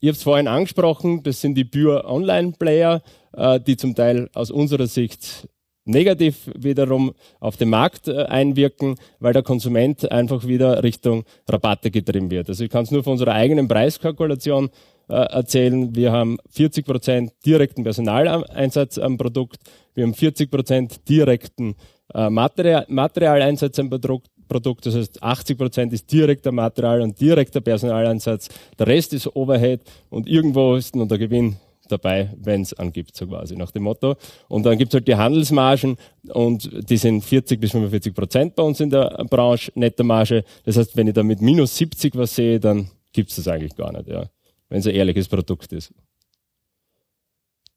Ich 0.03 0.09
habe 0.09 0.17
es 0.17 0.23
vorhin 0.23 0.49
angesprochen, 0.49 1.23
das 1.23 1.39
sind 1.39 1.55
die 1.55 1.63
Pure 1.63 2.03
Online-Player, 2.03 3.01
äh, 3.37 3.57
die 3.61 3.77
zum 3.77 3.95
Teil 3.95 4.29
aus 4.33 4.51
unserer 4.51 4.85
Sicht 4.85 5.47
negativ 5.85 6.51
wiederum 6.53 7.13
auf 7.39 7.55
den 7.55 7.69
Markt 7.69 8.09
äh, 8.09 8.23
einwirken, 8.23 8.95
weil 9.21 9.31
der 9.31 9.43
Konsument 9.43 10.11
einfach 10.11 10.45
wieder 10.45 10.83
Richtung 10.83 11.23
Rabatte 11.47 11.89
getrieben 11.89 12.29
wird. 12.31 12.49
Also 12.49 12.65
ich 12.65 12.69
kann 12.69 12.83
es 12.83 12.91
nur 12.91 13.01
von 13.01 13.13
unserer 13.13 13.31
eigenen 13.31 13.69
Preiskalkulation 13.69 14.71
äh, 15.07 15.13
erzählen. 15.13 15.95
Wir 15.95 16.11
haben 16.11 16.37
40 16.49 16.85
Prozent 16.85 17.31
direkten 17.45 17.85
Personaleinsatz 17.85 18.97
am 18.97 19.17
Produkt, 19.17 19.61
wir 19.93 20.03
haben 20.03 20.13
40 20.13 20.51
Prozent 20.51 21.07
direkten 21.07 21.75
äh, 22.13 22.29
Material, 22.29 22.85
Materialeinsatz 22.89 23.79
am 23.79 23.89
Produkt, 23.89 24.27
Produkt. 24.47 24.85
Das 24.85 24.95
heißt, 24.95 25.21
80 25.21 25.57
Prozent 25.57 25.93
ist 25.93 26.11
direkter 26.11 26.51
Material- 26.51 27.01
und 27.01 27.19
direkter 27.19 27.61
Personaleinsatz. 27.61 28.49
Der 28.77 28.87
Rest 28.87 29.13
ist 29.13 29.35
Overhead 29.35 29.81
und 30.09 30.27
irgendwo 30.27 30.75
ist 30.75 30.95
noch 30.95 31.07
der 31.07 31.17
Gewinn 31.17 31.57
dabei, 31.89 32.33
wenn 32.37 32.61
es 32.61 32.73
angibt, 32.73 33.15
so 33.15 33.27
quasi 33.27 33.55
nach 33.55 33.71
dem 33.71 33.83
Motto. 33.83 34.15
Und 34.47 34.65
dann 34.65 34.77
gibt 34.77 34.93
es 34.93 34.97
halt 34.97 35.07
die 35.07 35.15
Handelsmargen 35.15 35.97
und 36.29 36.89
die 36.89 36.97
sind 36.97 37.23
40 37.23 37.59
bis 37.59 37.71
45 37.71 38.13
Prozent 38.13 38.55
bei 38.55 38.63
uns 38.63 38.79
in 38.79 38.89
der 38.89 39.25
Branche, 39.29 39.71
netter 39.75 40.03
Marge. 40.03 40.43
Das 40.65 40.77
heißt, 40.77 40.95
wenn 40.95 41.07
ich 41.07 41.13
da 41.13 41.23
mit 41.23 41.41
minus 41.41 41.75
70 41.77 42.15
was 42.15 42.35
sehe, 42.35 42.59
dann 42.59 42.89
gibt 43.11 43.29
es 43.29 43.37
das 43.37 43.47
eigentlich 43.47 43.75
gar 43.75 43.91
nicht, 43.91 44.07
ja, 44.07 44.25
wenn 44.69 44.79
es 44.79 44.87
ein 44.87 44.95
ehrliches 44.95 45.27
Produkt 45.27 45.71
ist. 45.73 45.93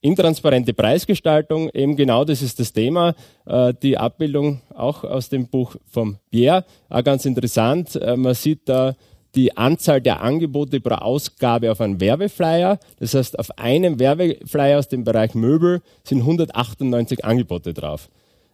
Intransparente 0.06 0.72
Preisgestaltung, 0.72 1.68
eben 1.70 1.96
genau 1.96 2.24
das 2.24 2.40
ist 2.40 2.60
das 2.60 2.72
Thema. 2.72 3.14
Äh, 3.44 3.74
die 3.82 3.98
Abbildung 3.98 4.60
auch 4.72 5.02
aus 5.02 5.28
dem 5.28 5.48
Buch 5.48 5.74
vom 5.90 6.18
Pierre, 6.30 6.64
auch 6.88 7.02
ganz 7.02 7.24
interessant. 7.24 7.96
Äh, 7.96 8.16
man 8.16 8.34
sieht 8.34 8.68
da 8.68 8.94
die 9.34 9.56
Anzahl 9.56 10.00
der 10.00 10.22
Angebote 10.22 10.80
pro 10.80 10.94
Ausgabe 10.94 11.72
auf 11.72 11.80
einem 11.80 12.00
Werbeflyer. 12.00 12.78
Das 13.00 13.14
heißt, 13.14 13.36
auf 13.38 13.58
einem 13.58 13.98
Werbeflyer 13.98 14.78
aus 14.78 14.88
dem 14.88 15.02
Bereich 15.02 15.34
Möbel 15.34 15.82
sind 16.04 16.20
198 16.20 17.24
Angebote 17.24 17.74
drauf. 17.74 18.08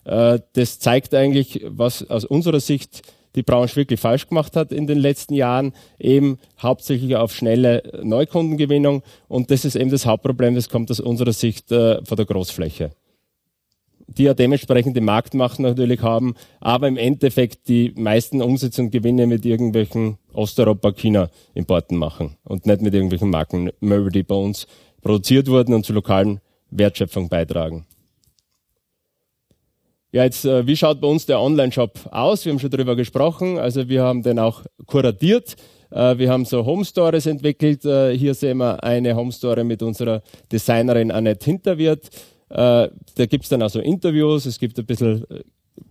Äh, 0.05 0.41
das 0.55 0.79
zeigt 0.79 1.15
eigentlich, 1.15 1.61
was 1.67 2.09
aus 2.09 2.25
unserer 2.25 2.61
Sicht 2.61 3.03
die 3.35 3.43
Branche 3.43 3.77
wirklich 3.77 4.01
falsch 4.01 4.29
gemacht 4.29 4.57
hat 4.57 4.73
in 4.73 4.87
den 4.87 4.99
letzten 4.99 5.35
Jahren, 5.35 5.73
eben 5.99 6.39
hauptsächlich 6.61 7.17
auf 7.17 7.35
schnelle 7.35 7.83
Neukundengewinnung. 8.03 9.03
Und 9.29 9.51
das 9.51 9.65
ist 9.65 9.77
eben 9.77 9.91
das 9.91 10.07
Hauptproblem, 10.07 10.55
das 10.55 10.69
kommt 10.69 10.91
aus 10.91 11.01
unserer 11.01 11.33
Sicht 11.33 11.73
äh, 11.73 12.05
von 12.05 12.17
der 12.17 12.27
Großfläche. 12.27 12.93
Die 14.07 14.25
ja 14.25 14.35
dementsprechend 14.35 14.97
die 14.97 15.01
Marktmacht 15.01 15.59
natürlich 15.59 16.03
haben, 16.03 16.35
aber 16.61 16.89
im 16.89 16.99
Endeffekt 16.99 17.69
die 17.69 17.93
meisten 17.97 18.43
Umsätze 18.43 18.83
und 18.83 18.91
Gewinne 18.91 19.27
mit 19.27 19.47
irgendwelchen 19.47 20.19
Osteuropa-China-Importen 20.35 21.97
machen 21.97 22.37
und 22.45 22.67
nicht 22.67 22.83
mit 22.83 22.93
irgendwelchen 22.93 23.31
Markenmöbel, 23.31 24.13
die 24.13 24.23
bei 24.23 24.35
uns 24.35 24.67
produziert 25.01 25.49
wurden 25.49 25.73
und 25.73 25.87
zur 25.87 25.95
lokalen 25.95 26.41
Wertschöpfung 26.71 27.29
beitragen. 27.29 27.87
Ja, 30.15 30.25
jetzt, 30.25 30.45
äh, 30.45 30.67
wie 30.67 30.77
schaut 30.77 31.01
bei 31.01 31.09
uns 31.09 31.25
der 31.25 31.41
Online-Shop 31.41 31.99
aus? 32.11 32.45
Wir 32.45 32.53
haben 32.53 32.59
schon 32.59 32.69
darüber 32.69 32.97
gesprochen. 32.97 33.59
Also 33.59 33.89
wir 33.89 34.03
haben 34.03 34.23
den 34.23 34.39
auch 34.39 34.63
kuratiert. 34.85 35.57
Äh, 35.91 36.19
wir 36.19 36.31
haben 36.31 36.45
so 36.45 36.67
Home 36.67 36.85
Stories 36.85 37.25
entwickelt. 37.25 37.87
Äh, 37.87 38.15
hier 38.15 38.35
sehen 38.35 38.59
wir 38.59 38.85
eine 38.85 39.17
Home 39.17 39.33
Story 39.33 39.65
mit 39.65 39.83
unserer 39.83 40.21
Designerin 40.53 41.11
Annette 41.11 41.47
Hinterwirt. 41.47 42.11
Da 42.51 42.91
gibt 43.17 43.45
es 43.45 43.49
dann 43.49 43.63
also 43.63 43.81
Interviews, 43.81 44.45
es 44.45 44.59
gibt 44.59 44.79
ein 44.79 44.85
bisschen 44.85 45.25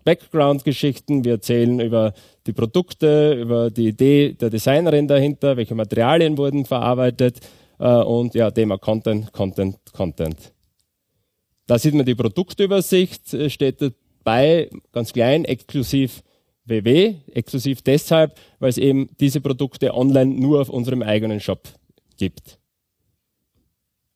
Background-Geschichten. 0.04 1.26
Wir 1.26 1.32
erzählen 1.32 1.80
über 1.80 2.14
die 2.46 2.54
Produkte, 2.54 3.34
über 3.34 3.72
die 3.72 3.88
Idee 3.88 4.34
der 4.34 4.52
Designerin 4.52 5.08
dahinter, 5.08 5.58
welche 5.58 5.74
Materialien 5.74 6.38
wurden 6.38 6.66
verarbeitet 6.66 7.40
und 7.80 8.36
ja, 8.36 8.52
Thema 8.52 8.78
Content, 8.78 9.34
Content, 9.34 9.78
Content. 9.92 10.54
Da 11.66 11.80
sieht 11.80 11.96
man 11.96 12.06
die 12.06 12.14
Produktübersicht, 12.14 13.36
steht 13.52 13.82
bei, 14.24 14.70
ganz 14.92 15.14
klein, 15.14 15.46
exklusiv 15.46 16.24
WW, 16.66 17.16
exklusiv 17.34 17.82
deshalb, 17.82 18.38
weil 18.60 18.70
es 18.70 18.78
eben 18.78 19.10
diese 19.20 19.42
Produkte 19.42 19.94
online 19.94 20.34
nur 20.34 20.62
auf 20.62 20.70
unserem 20.70 21.02
eigenen 21.02 21.40
Shop 21.40 21.68
gibt. 22.18 22.60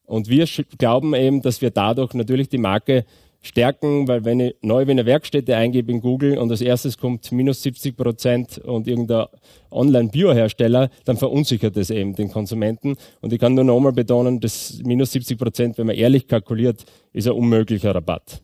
Und 0.06 0.30
wir 0.30 0.46
glauben 0.78 1.16
eben, 1.16 1.42
dass 1.42 1.62
wir 1.62 1.72
dadurch 1.72 2.14
natürlich 2.14 2.50
die 2.50 2.60
Marke 2.60 3.06
stärken, 3.42 4.08
weil 4.08 4.26
wenn 4.26 4.40
ich 4.40 4.56
neu 4.62 4.88
Wiener 4.88 5.06
Werkstätte 5.06 5.56
eingebe 5.56 5.92
in 5.92 6.02
Google 6.02 6.38
und 6.38 6.50
als 6.52 6.62
erstes 6.62 6.98
kommt 6.98 7.32
minus 7.32 7.62
70 7.64 7.96
Prozent 7.96 8.58
und 8.58 8.88
irgendein 8.88 9.28
Online-Biohersteller, 9.72 10.90
dann 11.06 11.18
verunsichert 11.18 11.78
es 11.78 11.90
eben 11.90 12.16
den 12.16 12.32
Konsumenten. 12.32 12.96
Und 13.22 13.34
ich 13.34 13.40
kann 13.40 13.54
nur 13.54 13.64
nochmal 13.64 13.94
betonen, 13.94 14.40
dass 14.40 14.82
minus 14.84 15.12
70 15.12 15.38
Prozent, 15.38 15.78
wenn 15.78 15.88
man 15.88 15.96
ehrlich 15.96 16.28
kalkuliert, 16.28 16.86
ist 17.14 17.28
ein 17.28 17.34
unmöglicher 17.34 17.94
Rabatt. 17.94 18.42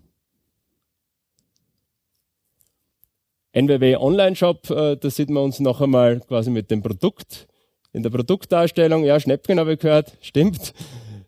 NWW 3.54 3.98
Online 3.98 4.36
Shop, 4.36 4.70
äh, 4.70 4.96
da 4.96 5.10
sieht 5.10 5.30
man 5.30 5.44
uns 5.44 5.60
noch 5.60 5.82
einmal 5.82 6.20
quasi 6.22 6.50
mit 6.50 6.72
dem 6.72 6.82
Produkt. 6.82 7.48
In 7.94 8.04
der 8.04 8.10
Produktdarstellung, 8.10 9.04
ja, 9.04 9.20
Schnäppchen 9.20 9.60
habe 9.60 9.74
ich 9.74 9.80
gehört, 9.80 10.14
stimmt. 10.22 10.74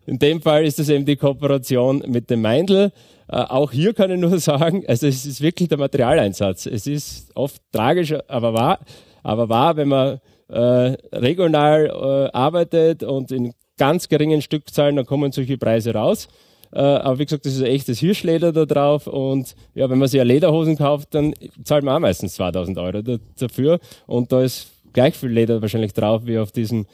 In 0.06 0.18
dem 0.18 0.40
Fall 0.40 0.64
ist 0.64 0.78
es 0.78 0.88
eben 0.88 1.04
die 1.04 1.16
Kooperation 1.16 2.02
mit 2.06 2.30
dem 2.30 2.42
Meindl. 2.42 2.92
Äh, 3.28 3.36
auch 3.36 3.72
hier 3.72 3.94
kann 3.94 4.10
ich 4.10 4.18
nur 4.18 4.38
sagen, 4.40 4.84
also 4.86 5.06
es 5.06 5.26
ist 5.26 5.40
wirklich 5.40 5.68
der 5.68 5.78
Materialeinsatz. 5.78 6.66
Es 6.66 6.86
ist 6.86 7.30
oft 7.34 7.60
tragisch, 7.72 8.14
aber 8.28 8.54
wahr, 8.54 8.78
aber 9.22 9.48
wahr, 9.48 9.76
wenn 9.76 9.88
man 9.88 10.20
äh, 10.48 10.96
regional 11.12 12.30
arbeitet 12.32 13.02
und 13.02 13.32
in 13.32 13.54
ganz 13.78 14.08
geringen 14.08 14.42
Stückzahlen, 14.42 14.96
dann 14.96 15.06
kommen 15.06 15.32
solche 15.32 15.58
Preise 15.58 15.94
raus. 15.94 16.28
Äh, 16.74 16.80
aber 16.80 17.20
wie 17.20 17.24
gesagt, 17.24 17.46
das 17.46 17.54
ist 17.54 17.60
ein 17.60 17.66
echtes 17.66 18.00
Hirschleder 18.00 18.52
da 18.52 18.66
drauf. 18.66 19.06
Und 19.06 19.54
ja, 19.74 19.88
wenn 19.88 19.98
man 19.98 20.08
sich 20.08 20.18
ja 20.18 20.24
Lederhosen 20.24 20.76
kauft, 20.76 21.14
dann 21.14 21.32
zahlt 21.62 21.84
man 21.84 21.94
auch 21.94 22.00
meistens 22.00 22.34
2000 22.34 22.78
Euro 22.78 23.00
dafür. 23.38 23.78
Und 24.06 24.32
da 24.32 24.42
ist 24.42 24.66
gleich 24.92 25.14
viel 25.14 25.30
Leder 25.30 25.62
wahrscheinlich 25.62 25.92
drauf 25.92 26.22
wie 26.24 26.38
auf 26.38 26.50
diesem, 26.50 26.86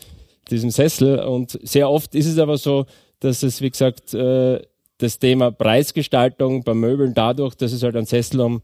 diesem 0.50 0.70
Sessel. 0.70 1.20
Und 1.20 1.58
sehr 1.62 1.88
oft 1.88 2.14
ist 2.14 2.26
es 2.26 2.38
aber 2.38 2.58
so, 2.58 2.84
dass 3.20 3.42
es, 3.42 3.62
wie 3.62 3.70
gesagt, 3.70 4.12
äh, 4.12 4.60
das 4.98 5.18
Thema 5.18 5.50
Preisgestaltung 5.50 6.62
bei 6.62 6.74
Möbeln 6.74 7.14
dadurch, 7.14 7.54
dass 7.54 7.72
es 7.72 7.82
halt 7.82 7.96
einen 7.96 8.04
Sessel 8.04 8.40
um 8.40 8.60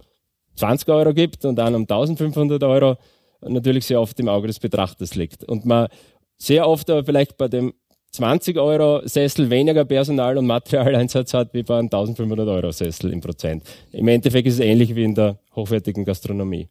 20 0.56 0.88
Euro 0.90 1.14
gibt 1.14 1.46
und 1.46 1.58
einen 1.58 1.76
um 1.76 1.82
1500 1.82 2.62
Euro, 2.62 2.96
natürlich 3.40 3.86
sehr 3.86 4.00
oft 4.00 4.18
im 4.20 4.28
Auge 4.28 4.48
des 4.48 4.58
Betrachters 4.58 5.14
liegt. 5.14 5.44
Und 5.44 5.64
man 5.64 5.88
sehr 6.36 6.68
oft 6.68 6.90
aber 6.90 7.04
vielleicht 7.04 7.38
bei 7.38 7.48
dem 7.48 7.72
20 8.12 8.58
Euro 8.58 9.06
Sessel 9.06 9.50
weniger 9.50 9.84
Personal- 9.84 10.38
und 10.38 10.46
Materialeinsatz 10.46 11.34
hat 11.34 11.52
wie 11.52 11.62
bei 11.62 11.78
einem 11.78 11.86
1500 11.86 12.48
Euro 12.48 12.72
Sessel 12.72 13.12
im 13.12 13.20
Prozent. 13.20 13.62
Im 13.92 14.08
Endeffekt 14.08 14.48
ist 14.48 14.54
es 14.54 14.60
ähnlich 14.60 14.94
wie 14.94 15.04
in 15.04 15.14
der 15.14 15.38
hochwertigen 15.54 16.04
Gastronomie. 16.04 16.68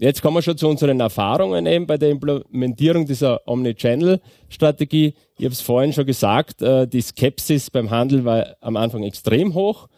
Jetzt 0.00 0.22
kommen 0.22 0.36
wir 0.36 0.42
schon 0.42 0.56
zu 0.56 0.68
unseren 0.68 1.00
Erfahrungen 1.00 1.66
eben 1.66 1.84
bei 1.84 1.98
der 1.98 2.10
Implementierung 2.10 3.04
dieser 3.04 3.40
Omnichannel-Strategie. 3.48 5.14
Ich 5.38 5.44
habe 5.44 5.52
es 5.52 5.60
vorhin 5.60 5.92
schon 5.92 6.06
gesagt, 6.06 6.62
äh, 6.62 6.86
die 6.86 7.00
Skepsis 7.00 7.68
beim 7.68 7.90
Handel 7.90 8.24
war 8.24 8.54
am 8.60 8.76
Anfang 8.76 9.02
extrem 9.02 9.54
hoch 9.54 9.88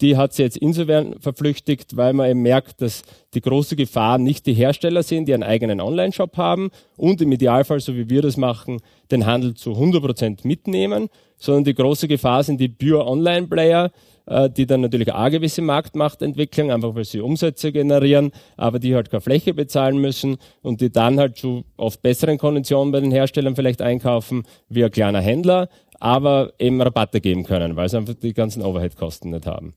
die 0.00 0.16
hat 0.16 0.34
sie 0.34 0.42
jetzt 0.42 0.58
insofern 0.58 1.18
verflüchtigt, 1.20 1.96
weil 1.96 2.12
man 2.12 2.30
eben 2.30 2.42
merkt, 2.42 2.82
dass 2.82 3.02
die 3.34 3.40
große 3.40 3.76
Gefahr 3.76 4.18
nicht 4.18 4.46
die 4.46 4.52
Hersteller 4.52 5.02
sind, 5.02 5.26
die 5.26 5.34
einen 5.34 5.42
eigenen 5.42 5.80
Online-Shop 5.80 6.36
haben 6.36 6.70
und 6.96 7.22
im 7.22 7.32
Idealfall, 7.32 7.80
so 7.80 7.94
wie 7.94 8.10
wir 8.10 8.22
das 8.22 8.36
machen, 8.36 8.80
den 9.10 9.26
Handel 9.26 9.54
zu 9.54 9.72
100 9.72 10.02
Prozent 10.02 10.44
mitnehmen, 10.44 11.08
sondern 11.38 11.64
die 11.64 11.74
große 11.74 12.08
Gefahr 12.08 12.42
sind 12.42 12.60
die 12.60 12.68
pure 12.68 13.06
Online-Player, 13.06 13.90
äh, 14.26 14.50
die 14.50 14.66
dann 14.66 14.82
natürlich 14.82 15.12
auch 15.12 15.30
gewisse 15.30 15.62
Marktmacht 15.62 16.20
entwickeln, 16.20 16.70
einfach 16.70 16.94
weil 16.94 17.04
sie 17.04 17.20
Umsätze 17.20 17.72
generieren, 17.72 18.32
aber 18.56 18.78
die 18.78 18.94
halt 18.94 19.10
keine 19.10 19.20
Fläche 19.20 19.54
bezahlen 19.54 19.98
müssen 19.98 20.36
und 20.62 20.80
die 20.80 20.90
dann 20.90 21.18
halt 21.18 21.36
zu 21.36 21.64
oft 21.76 22.02
besseren 22.02 22.36
Konditionen 22.36 22.92
bei 22.92 23.00
den 23.00 23.12
Herstellern 23.12 23.56
vielleicht 23.56 23.80
einkaufen, 23.80 24.42
wie 24.68 24.84
ein 24.84 24.90
kleiner 24.90 25.20
Händler, 25.20 25.68
aber 26.00 26.52
eben 26.58 26.80
Rabatte 26.82 27.20
geben 27.20 27.44
können, 27.44 27.76
weil 27.76 27.88
sie 27.88 27.96
einfach 27.96 28.14
die 28.14 28.34
ganzen 28.34 28.62
Overhead-Kosten 28.62 29.30
nicht 29.30 29.46
haben. 29.46 29.74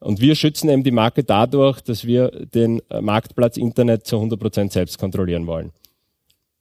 Und 0.00 0.20
wir 0.20 0.34
schützen 0.34 0.68
eben 0.68 0.84
die 0.84 0.90
Marke 0.90 1.24
dadurch, 1.24 1.80
dass 1.80 2.06
wir 2.06 2.30
den 2.30 2.80
äh, 2.90 3.00
Marktplatz 3.00 3.56
Internet 3.56 4.06
zu 4.06 4.16
100% 4.16 4.72
selbst 4.72 4.98
kontrollieren 4.98 5.46
wollen. 5.46 5.72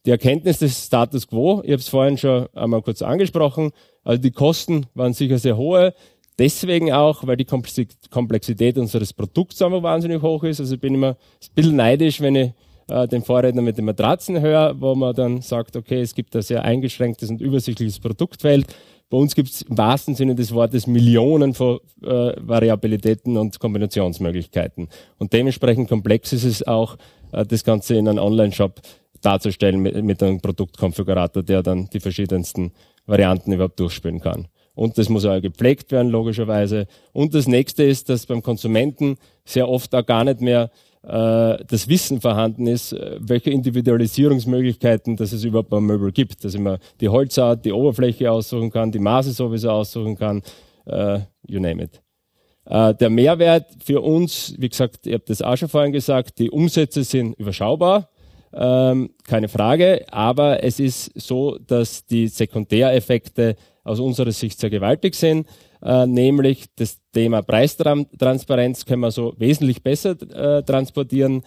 Die 0.05 0.11
Erkenntnis 0.11 0.59
des 0.59 0.85
Status 0.85 1.27
Quo, 1.27 1.61
ich 1.63 1.71
habe 1.71 1.81
es 1.81 1.89
vorhin 1.89 2.17
schon 2.17 2.47
einmal 2.53 2.81
kurz 2.81 3.01
angesprochen, 3.01 3.71
also 4.03 4.21
die 4.21 4.31
Kosten 4.31 4.85
waren 4.93 5.13
sicher 5.13 5.37
sehr 5.37 5.57
hohe, 5.57 5.93
deswegen 6.39 6.93
auch, 6.93 7.27
weil 7.27 7.35
die 7.35 7.45
Komplexität 7.45 8.77
unseres 8.77 9.13
Produkts 9.13 9.61
einfach 9.61 9.83
wahnsinnig 9.83 10.21
hoch 10.21 10.43
ist. 10.43 10.59
Also 10.59 10.75
ich 10.75 10.81
bin 10.81 10.95
immer 10.95 11.09
ein 11.09 11.55
bisschen 11.55 11.75
neidisch, 11.75 12.21
wenn 12.21 12.35
ich 12.35 12.51
äh, 12.87 13.07
den 13.07 13.21
Vorredner 13.21 13.61
mit 13.61 13.77
den 13.77 13.85
Matratzen 13.85 14.39
höre, 14.39 14.79
wo 14.79 14.95
man 14.95 15.13
dann 15.13 15.41
sagt, 15.41 15.75
okay, 15.75 16.01
es 16.01 16.15
gibt 16.15 16.35
ein 16.35 16.41
sehr 16.41 16.63
eingeschränktes 16.63 17.29
und 17.29 17.41
übersichtliches 17.41 17.99
Produktfeld. 17.99 18.65
Bei 19.09 19.17
uns 19.17 19.35
gibt 19.35 19.49
es 19.49 19.61
im 19.61 19.77
wahrsten 19.77 20.15
Sinne 20.15 20.35
des 20.35 20.53
Wortes 20.53 20.85
Millionen 20.85 21.53
von 21.53 21.79
äh, 22.01 22.33
Variabilitäten 22.37 23.37
und 23.37 23.57
Kombinationsmöglichkeiten. 23.57 24.89
Und 25.17 25.31
dementsprechend 25.31 25.87
komplex 25.87 26.33
ist 26.33 26.43
es 26.43 26.67
auch, 26.67 26.97
äh, 27.31 27.45
das 27.45 27.63
Ganze 27.63 27.95
in 27.95 28.07
einem 28.07 28.19
Online-Shop 28.19 28.81
darzustellen 29.21 29.79
mit, 29.79 30.03
mit 30.03 30.21
einem 30.21 30.41
Produktkonfigurator, 30.41 31.41
der 31.41 31.63
dann 31.63 31.89
die 31.89 32.01
verschiedensten 32.01 32.73
Varianten 33.05 33.53
überhaupt 33.53 33.79
durchspielen 33.79 34.19
kann. 34.19 34.47
Und 34.75 34.97
das 34.97 35.09
muss 35.09 35.25
auch 35.25 35.41
gepflegt 35.41 35.91
werden, 35.91 36.09
logischerweise. 36.09 36.85
Und 37.13 37.33
das 37.33 37.47
nächste 37.47 37.83
ist, 37.83 38.09
dass 38.09 38.25
beim 38.25 38.43
Konsumenten 38.43 39.17
sehr 39.43 39.69
oft 39.69 39.95
auch 39.95 40.05
gar 40.05 40.23
nicht 40.23 40.41
mehr 40.41 40.69
das 41.01 41.87
Wissen 41.87 42.21
vorhanden 42.21 42.67
ist, 42.67 42.93
äh, 42.93 43.17
welche 43.19 43.49
Individualisierungsmöglichkeiten 43.51 45.15
dass 45.15 45.31
es 45.31 45.43
überhaupt 45.43 45.69
beim 45.69 45.85
Möbel 45.85 46.11
gibt. 46.11 46.43
Dass 46.43 46.53
ich 46.53 46.59
mir 46.59 46.79
die 46.99 47.09
Holzart, 47.09 47.63
die 47.65 47.71
Oberfläche 47.71 48.31
aussuchen 48.31 48.71
kann, 48.71 48.91
die 48.91 48.99
Maße 48.99 49.31
sowieso 49.31 49.71
aussuchen 49.71 50.17
kann, 50.17 50.41
äh, 50.85 51.19
you 51.47 51.59
name 51.59 51.83
it. 51.83 52.01
Äh, 52.65 52.93
der 52.95 53.09
Mehrwert 53.09 53.65
für 53.83 54.01
uns, 54.01 54.53
wie 54.57 54.69
gesagt, 54.69 55.07
ihr 55.07 55.15
habt 55.15 55.29
das 55.29 55.41
auch 55.41 55.55
schon 55.55 55.69
vorhin 55.69 55.93
gesagt, 55.93 56.39
die 56.39 56.51
Umsätze 56.51 57.03
sind 57.03 57.33
überschaubar. 57.39 58.09
Ähm, 58.53 59.11
keine 59.23 59.49
Frage, 59.49 60.05
aber 60.09 60.63
es 60.63 60.79
ist 60.79 61.11
so, 61.15 61.57
dass 61.57 62.05
die 62.05 62.27
Sekundäreffekte 62.27 63.55
aus 63.83 63.99
unserer 63.99 64.31
Sicht 64.31 64.59
sehr 64.59 64.69
gewaltig 64.69 65.15
sind 65.15 65.47
äh, 65.81 66.05
nämlich 66.05 66.65
das 66.75 66.99
Thema 67.13 67.41
Preistransparenz 67.41 68.85
können 68.85 69.01
wir 69.01 69.11
so 69.11 69.33
wesentlich 69.37 69.83
besser 69.83 70.11
äh, 70.33 70.63
transportieren. 70.63 71.43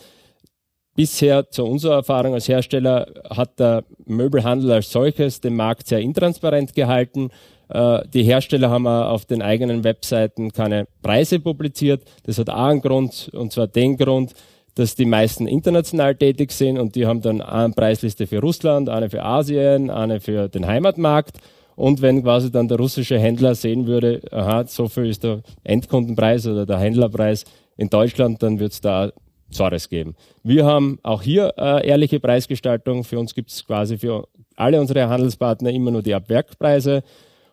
Bisher, 0.96 1.48
zu 1.50 1.64
unserer 1.64 1.94
Erfahrung 1.96 2.34
als 2.34 2.48
Hersteller, 2.48 3.06
hat 3.30 3.58
der 3.58 3.84
Möbelhandel 4.06 4.72
als 4.72 4.90
solches 4.90 5.40
den 5.40 5.56
Markt 5.56 5.86
sehr 5.86 6.00
intransparent 6.00 6.74
gehalten. 6.74 7.30
Äh, 7.68 8.02
die 8.12 8.24
Hersteller 8.24 8.70
haben 8.70 8.86
auf 8.86 9.24
den 9.24 9.42
eigenen 9.42 9.84
Webseiten 9.84 10.52
keine 10.52 10.86
Preise 11.02 11.40
publiziert. 11.40 12.02
Das 12.24 12.38
hat 12.38 12.50
auch 12.50 12.66
einen 12.66 12.80
Grund, 12.80 13.30
und 13.32 13.52
zwar 13.52 13.66
den 13.66 13.96
Grund, 13.96 14.34
dass 14.74 14.94
die 14.94 15.04
meisten 15.04 15.46
international 15.46 16.14
tätig 16.14 16.52
sind 16.52 16.78
und 16.78 16.94
die 16.94 17.06
haben 17.06 17.20
dann 17.20 17.40
eine 17.40 17.72
Preisliste 17.72 18.26
für 18.26 18.40
Russland, 18.40 18.88
eine 18.88 19.10
für 19.10 19.22
Asien, 19.22 19.90
eine 19.90 20.20
für 20.20 20.48
den 20.48 20.66
Heimatmarkt 20.66 21.38
und 21.80 22.02
wenn 22.02 22.22
quasi 22.22 22.50
dann 22.50 22.68
der 22.68 22.76
russische 22.76 23.18
Händler 23.18 23.54
sehen 23.54 23.86
würde, 23.86 24.20
aha, 24.30 24.66
so 24.66 24.86
viel 24.86 25.06
ist 25.06 25.24
der 25.24 25.40
Endkundenpreis 25.64 26.46
oder 26.46 26.66
der 26.66 26.78
Händlerpreis 26.78 27.46
in 27.78 27.88
Deutschland, 27.88 28.42
dann 28.42 28.60
wird 28.60 28.72
es 28.72 28.82
da 28.82 29.10
Zores 29.50 29.88
geben. 29.88 30.14
Wir 30.42 30.66
haben 30.66 30.98
auch 31.02 31.22
hier 31.22 31.54
äh, 31.56 31.88
ehrliche 31.88 32.20
Preisgestaltung. 32.20 33.02
Für 33.02 33.18
uns 33.18 33.34
gibt 33.34 33.50
es 33.50 33.66
quasi 33.66 33.96
für 33.96 34.28
alle 34.56 34.78
unsere 34.78 35.08
Handelspartner 35.08 35.70
immer 35.70 35.90
nur 35.90 36.02
die 36.02 36.12
Abwerkpreise. 36.12 37.02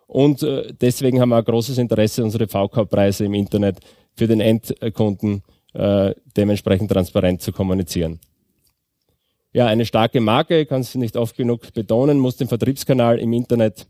Und 0.08 0.44
äh, 0.44 0.74
deswegen 0.74 1.22
haben 1.22 1.30
wir 1.30 1.38
ein 1.38 1.46
großes 1.46 1.78
Interesse, 1.78 2.22
unsere 2.22 2.50
VK-Preise 2.50 3.24
im 3.24 3.34
Internet 3.34 3.80
für 4.13 4.28
den 4.28 4.42
Endkunden 4.42 5.42
äh, 5.74 6.13
dementsprechend 6.36 6.92
transparent 6.92 7.42
zu 7.42 7.54
kommunizieren. 7.54 8.20
Ja, 9.54 9.68
eine 9.68 9.86
starke 9.86 10.20
Marke, 10.20 10.66
kann 10.66 10.82
es 10.82 10.96
nicht 10.96 11.16
oft 11.16 11.38
genug 11.38 11.74
betonen, 11.74 12.20
muss 12.20 12.36
den 12.36 12.50
Vertriebskanal 12.50 13.20
im 13.20 13.32
Internet 13.32 13.88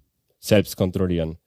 selbst 0.47 0.77
kontrollieren. 0.77 1.37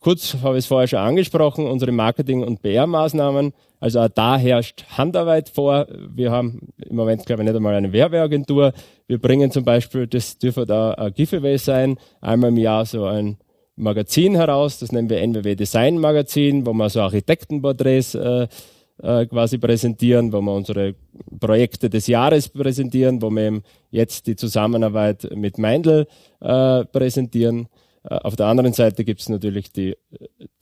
Kurz 0.00 0.36
habe 0.42 0.56
ich 0.56 0.64
es 0.64 0.66
vorher 0.66 0.86
schon 0.86 1.00
angesprochen, 1.00 1.66
unsere 1.66 1.90
Marketing- 1.90 2.44
und 2.44 2.62
PR-Maßnahmen. 2.62 3.52
Also 3.80 4.00
auch 4.00 4.08
da 4.08 4.36
herrscht 4.36 4.84
Handarbeit 4.96 5.48
vor. 5.48 5.88
Wir 6.14 6.30
haben 6.30 6.68
im 6.78 6.96
Moment, 6.96 7.26
glaube 7.26 7.42
ich, 7.42 7.48
nicht 7.48 7.56
einmal 7.56 7.74
eine 7.74 7.92
Werbeagentur. 7.92 8.72
Wir 9.08 9.18
bringen 9.18 9.50
zum 9.50 9.64
Beispiel, 9.64 10.06
das 10.06 10.38
dürfte 10.38 10.66
da 10.66 10.92
ein 10.92 11.12
Giveaway 11.14 11.58
sein, 11.58 11.98
einmal 12.20 12.50
im 12.50 12.58
Jahr 12.58 12.86
so 12.86 13.06
ein 13.06 13.38
Magazin 13.74 14.34
heraus, 14.34 14.80
das 14.80 14.90
nennen 14.90 15.08
wir 15.08 15.20
NWW 15.20 15.54
Design 15.54 15.98
Magazin, 15.98 16.66
wo 16.66 16.72
wir 16.72 16.90
so 16.90 17.00
Architektenporträts 17.00 18.16
äh, 18.16 18.48
äh, 19.00 19.26
quasi 19.26 19.58
präsentieren, 19.58 20.32
wo 20.32 20.40
wir 20.40 20.52
unsere 20.52 20.96
Projekte 21.38 21.88
des 21.88 22.08
Jahres 22.08 22.48
präsentieren, 22.48 23.22
wo 23.22 23.30
wir 23.30 23.46
eben 23.46 23.62
jetzt 23.90 24.26
die 24.26 24.34
Zusammenarbeit 24.34 25.28
mit 25.34 25.58
Meindl 25.58 26.06
äh, 26.40 26.84
präsentieren. 26.86 27.68
Äh, 28.08 28.16
auf 28.16 28.36
der 28.36 28.46
anderen 28.46 28.72
Seite 28.72 29.04
gibt 29.04 29.20
es 29.20 29.28
natürlich 29.28 29.72
die, 29.72 29.96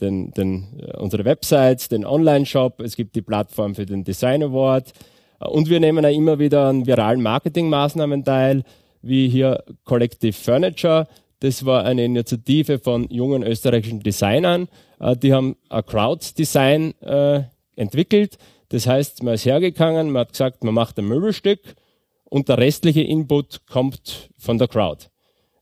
den, 0.01 0.31
den, 0.33 0.81
äh, 0.81 0.97
unsere 0.99 1.25
Websites, 1.25 1.89
den 1.89 2.05
Online-Shop, 2.05 2.81
es 2.81 2.97
gibt 2.97 3.15
die 3.15 3.23
Plattform 3.23 3.75
für 3.75 3.87
den 3.87 4.05
Design 4.05 4.43
Award 4.43 4.93
äh, 5.41 5.49
und 5.49 5.69
wir 5.69 5.81
nehmen 5.81 6.05
auch 6.05 6.11
immer 6.11 6.39
wieder 6.39 6.67
an 6.67 6.87
viralen 6.87 7.23
Marketingmaßnahmen 7.23 8.25
teil, 8.25 8.65
wie 9.03 9.29
hier 9.29 9.63
Collective 9.85 10.33
Furniture. 10.33 11.07
Das 11.41 11.65
war 11.65 11.85
eine 11.85 12.05
Initiative 12.05 12.79
von 12.79 13.09
jungen 13.11 13.43
österreichischen 13.43 14.01
Designern. 14.01 14.69
Die 15.23 15.35
haben 15.35 15.55
ein 15.69 15.85
Crowd-Design 15.85 16.95
entwickelt. 17.77 18.39
Das 18.71 18.87
heißt, 18.87 19.23
man 19.23 19.35
ist 19.35 19.45
hergegangen, 19.45 20.11
man 20.11 20.21
hat 20.21 20.33
gesagt, 20.33 20.65
man 20.65 20.73
macht 20.73 20.99
ein 20.99 21.05
Möbelstück 21.05 21.61
und 22.25 22.49
der 22.49 22.57
restliche 22.57 23.03
Input 23.03 23.67
kommt 23.67 24.31
von 24.39 24.57
der 24.57 24.67
Crowd. 24.67 25.09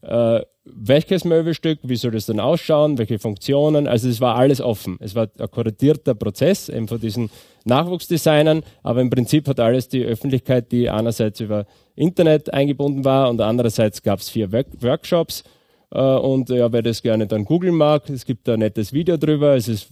Äh, 0.05 0.45
welches 0.65 1.25
Möbelstück, 1.25 1.81
wie 1.83 1.97
soll 1.97 2.13
das 2.13 2.27
dann 2.27 2.41
ausschauen, 2.41 2.97
welche 2.97 3.19
Funktionen. 3.19 3.87
Also 3.87 4.09
es 4.09 4.21
war 4.21 4.37
alles 4.37 4.61
offen. 4.61 4.97
Es 5.01 5.15
war 5.15 5.29
ein 5.39 5.51
korrigierter 5.51 6.15
Prozess 6.15 6.69
eben 6.69 6.89
von 6.89 7.01
diesen 7.01 7.31
Nachwuchsdesignern, 7.65 8.63
aber 8.83 9.01
im 9.01 9.11
Prinzip 9.11 9.47
hat 9.49 9.61
alles 9.61 9.89
die 9.89 10.03
Öffentlichkeit, 10.03 10.73
die 10.73 10.89
einerseits 10.89 11.41
über 11.41 11.67
Internet 11.97 12.53
eingebunden 12.53 13.05
war 13.05 13.29
und 13.29 13.41
andererseits 13.41 14.03
gab 14.03 14.21
es 14.21 14.31
vier 14.31 14.53
Work 14.53 14.69
Workshops. 14.81 15.45
Äh, 15.91 16.01
und 16.01 16.49
ja, 16.49 16.73
wer 16.73 16.83
das 16.83 17.03
gerne 17.03 17.27
dann 17.27 17.45
googeln 17.45 17.75
mag, 17.75 18.09
es 18.09 18.25
gibt 18.25 18.49
da 18.49 18.55
ein 18.55 18.61
nettes 18.61 18.93
Video 18.93 19.17
drüber. 19.17 19.55
Es, 19.55 19.69
ist, 19.69 19.89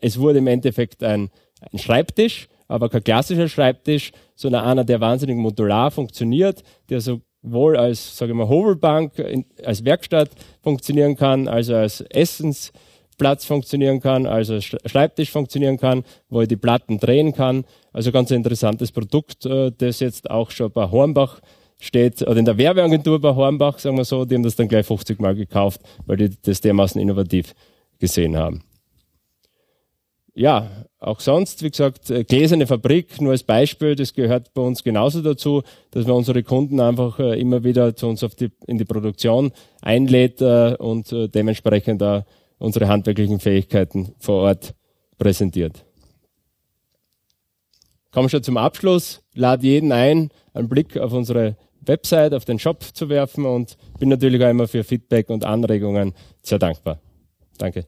es 0.00 0.18
wurde 0.18 0.38
im 0.38 0.46
Endeffekt 0.46 1.02
ein, 1.02 1.30
ein 1.72 1.78
Schreibtisch, 1.78 2.48
aber 2.68 2.88
kein 2.90 3.04
klassischer 3.04 3.48
Schreibtisch, 3.48 4.12
sondern 4.34 4.64
einer, 4.64 4.84
der 4.84 5.00
wahnsinnig 5.00 5.36
modular 5.36 5.90
funktioniert, 5.90 6.62
der 6.90 7.00
so 7.00 7.20
wohl 7.44 7.76
als, 7.76 8.16
sage 8.16 8.32
ich 8.32 8.36
mal, 8.36 8.48
Hovelbank, 8.48 9.18
in, 9.18 9.44
als 9.64 9.84
Werkstatt 9.84 10.30
funktionieren 10.62 11.16
kann, 11.16 11.46
also 11.46 11.76
als 11.76 12.00
Essensplatz 12.00 13.44
funktionieren 13.44 14.00
kann, 14.00 14.26
also 14.26 14.54
als 14.54 14.64
Schreibtisch 14.64 15.30
funktionieren 15.30 15.76
kann, 15.76 16.04
wo 16.28 16.40
ich 16.40 16.48
die 16.48 16.56
Platten 16.56 16.98
drehen 16.98 17.32
kann. 17.34 17.64
Also 17.92 18.10
ganz 18.10 18.32
ein 18.32 18.36
interessantes 18.36 18.90
Produkt, 18.90 19.46
äh, 19.46 19.70
das 19.76 20.00
jetzt 20.00 20.30
auch 20.30 20.50
schon 20.50 20.72
bei 20.72 20.90
Hornbach 20.90 21.40
steht, 21.78 22.22
oder 22.22 22.36
in 22.36 22.44
der 22.44 22.58
Werbeagentur 22.58 23.20
bei 23.20 23.34
Hornbach, 23.34 23.78
sagen 23.78 23.96
wir 23.96 24.04
so, 24.04 24.24
die 24.24 24.34
haben 24.34 24.42
das 24.42 24.56
dann 24.56 24.68
gleich 24.68 24.86
50 24.86 25.20
Mal 25.20 25.34
gekauft, 25.34 25.82
weil 26.06 26.16
die 26.16 26.30
das 26.42 26.60
dermaßen 26.60 27.00
innovativ 27.00 27.54
gesehen 27.98 28.36
haben 28.36 28.64
ja, 30.34 30.68
auch 30.98 31.20
sonst, 31.20 31.62
wie 31.62 31.70
gesagt, 31.70 32.10
äh, 32.10 32.24
gläserne 32.24 32.66
Fabrik, 32.66 33.20
nur 33.20 33.32
als 33.32 33.44
Beispiel, 33.44 33.94
das 33.94 34.14
gehört 34.14 34.52
bei 34.54 34.62
uns 34.62 34.82
genauso 34.82 35.22
dazu, 35.22 35.62
dass 35.90 36.06
wir 36.06 36.14
unsere 36.14 36.42
Kunden 36.42 36.80
einfach 36.80 37.18
äh, 37.18 37.40
immer 37.40 37.62
wieder 37.62 37.94
zu 37.94 38.08
uns 38.08 38.24
auf 38.24 38.34
die, 38.34 38.50
in 38.66 38.78
die 38.78 38.84
Produktion 38.84 39.52
einlädt 39.80 40.40
äh, 40.40 40.74
und 40.78 41.14
dementsprechend 41.34 42.00
da 42.00 42.24
unsere 42.58 42.88
handwerklichen 42.88 43.40
Fähigkeiten 43.40 44.14
vor 44.18 44.42
Ort 44.42 44.74
präsentiert. 45.18 45.84
Kommen 48.10 48.28
schon 48.28 48.42
zum 48.42 48.56
Abschluss. 48.56 49.22
Lade 49.34 49.66
jeden 49.66 49.92
ein, 49.92 50.30
einen 50.52 50.68
Blick 50.68 50.96
auf 50.96 51.12
unsere 51.12 51.56
Website, 51.80 52.32
auf 52.32 52.44
den 52.44 52.58
Shop 52.58 52.82
zu 52.82 53.08
werfen 53.08 53.44
und 53.44 53.76
bin 53.98 54.08
natürlich 54.08 54.42
auch 54.42 54.50
immer 54.50 54.68
für 54.68 54.84
Feedback 54.84 55.30
und 55.30 55.44
Anregungen 55.44 56.14
sehr 56.42 56.58
dankbar. 56.58 57.00
Danke. 57.58 57.86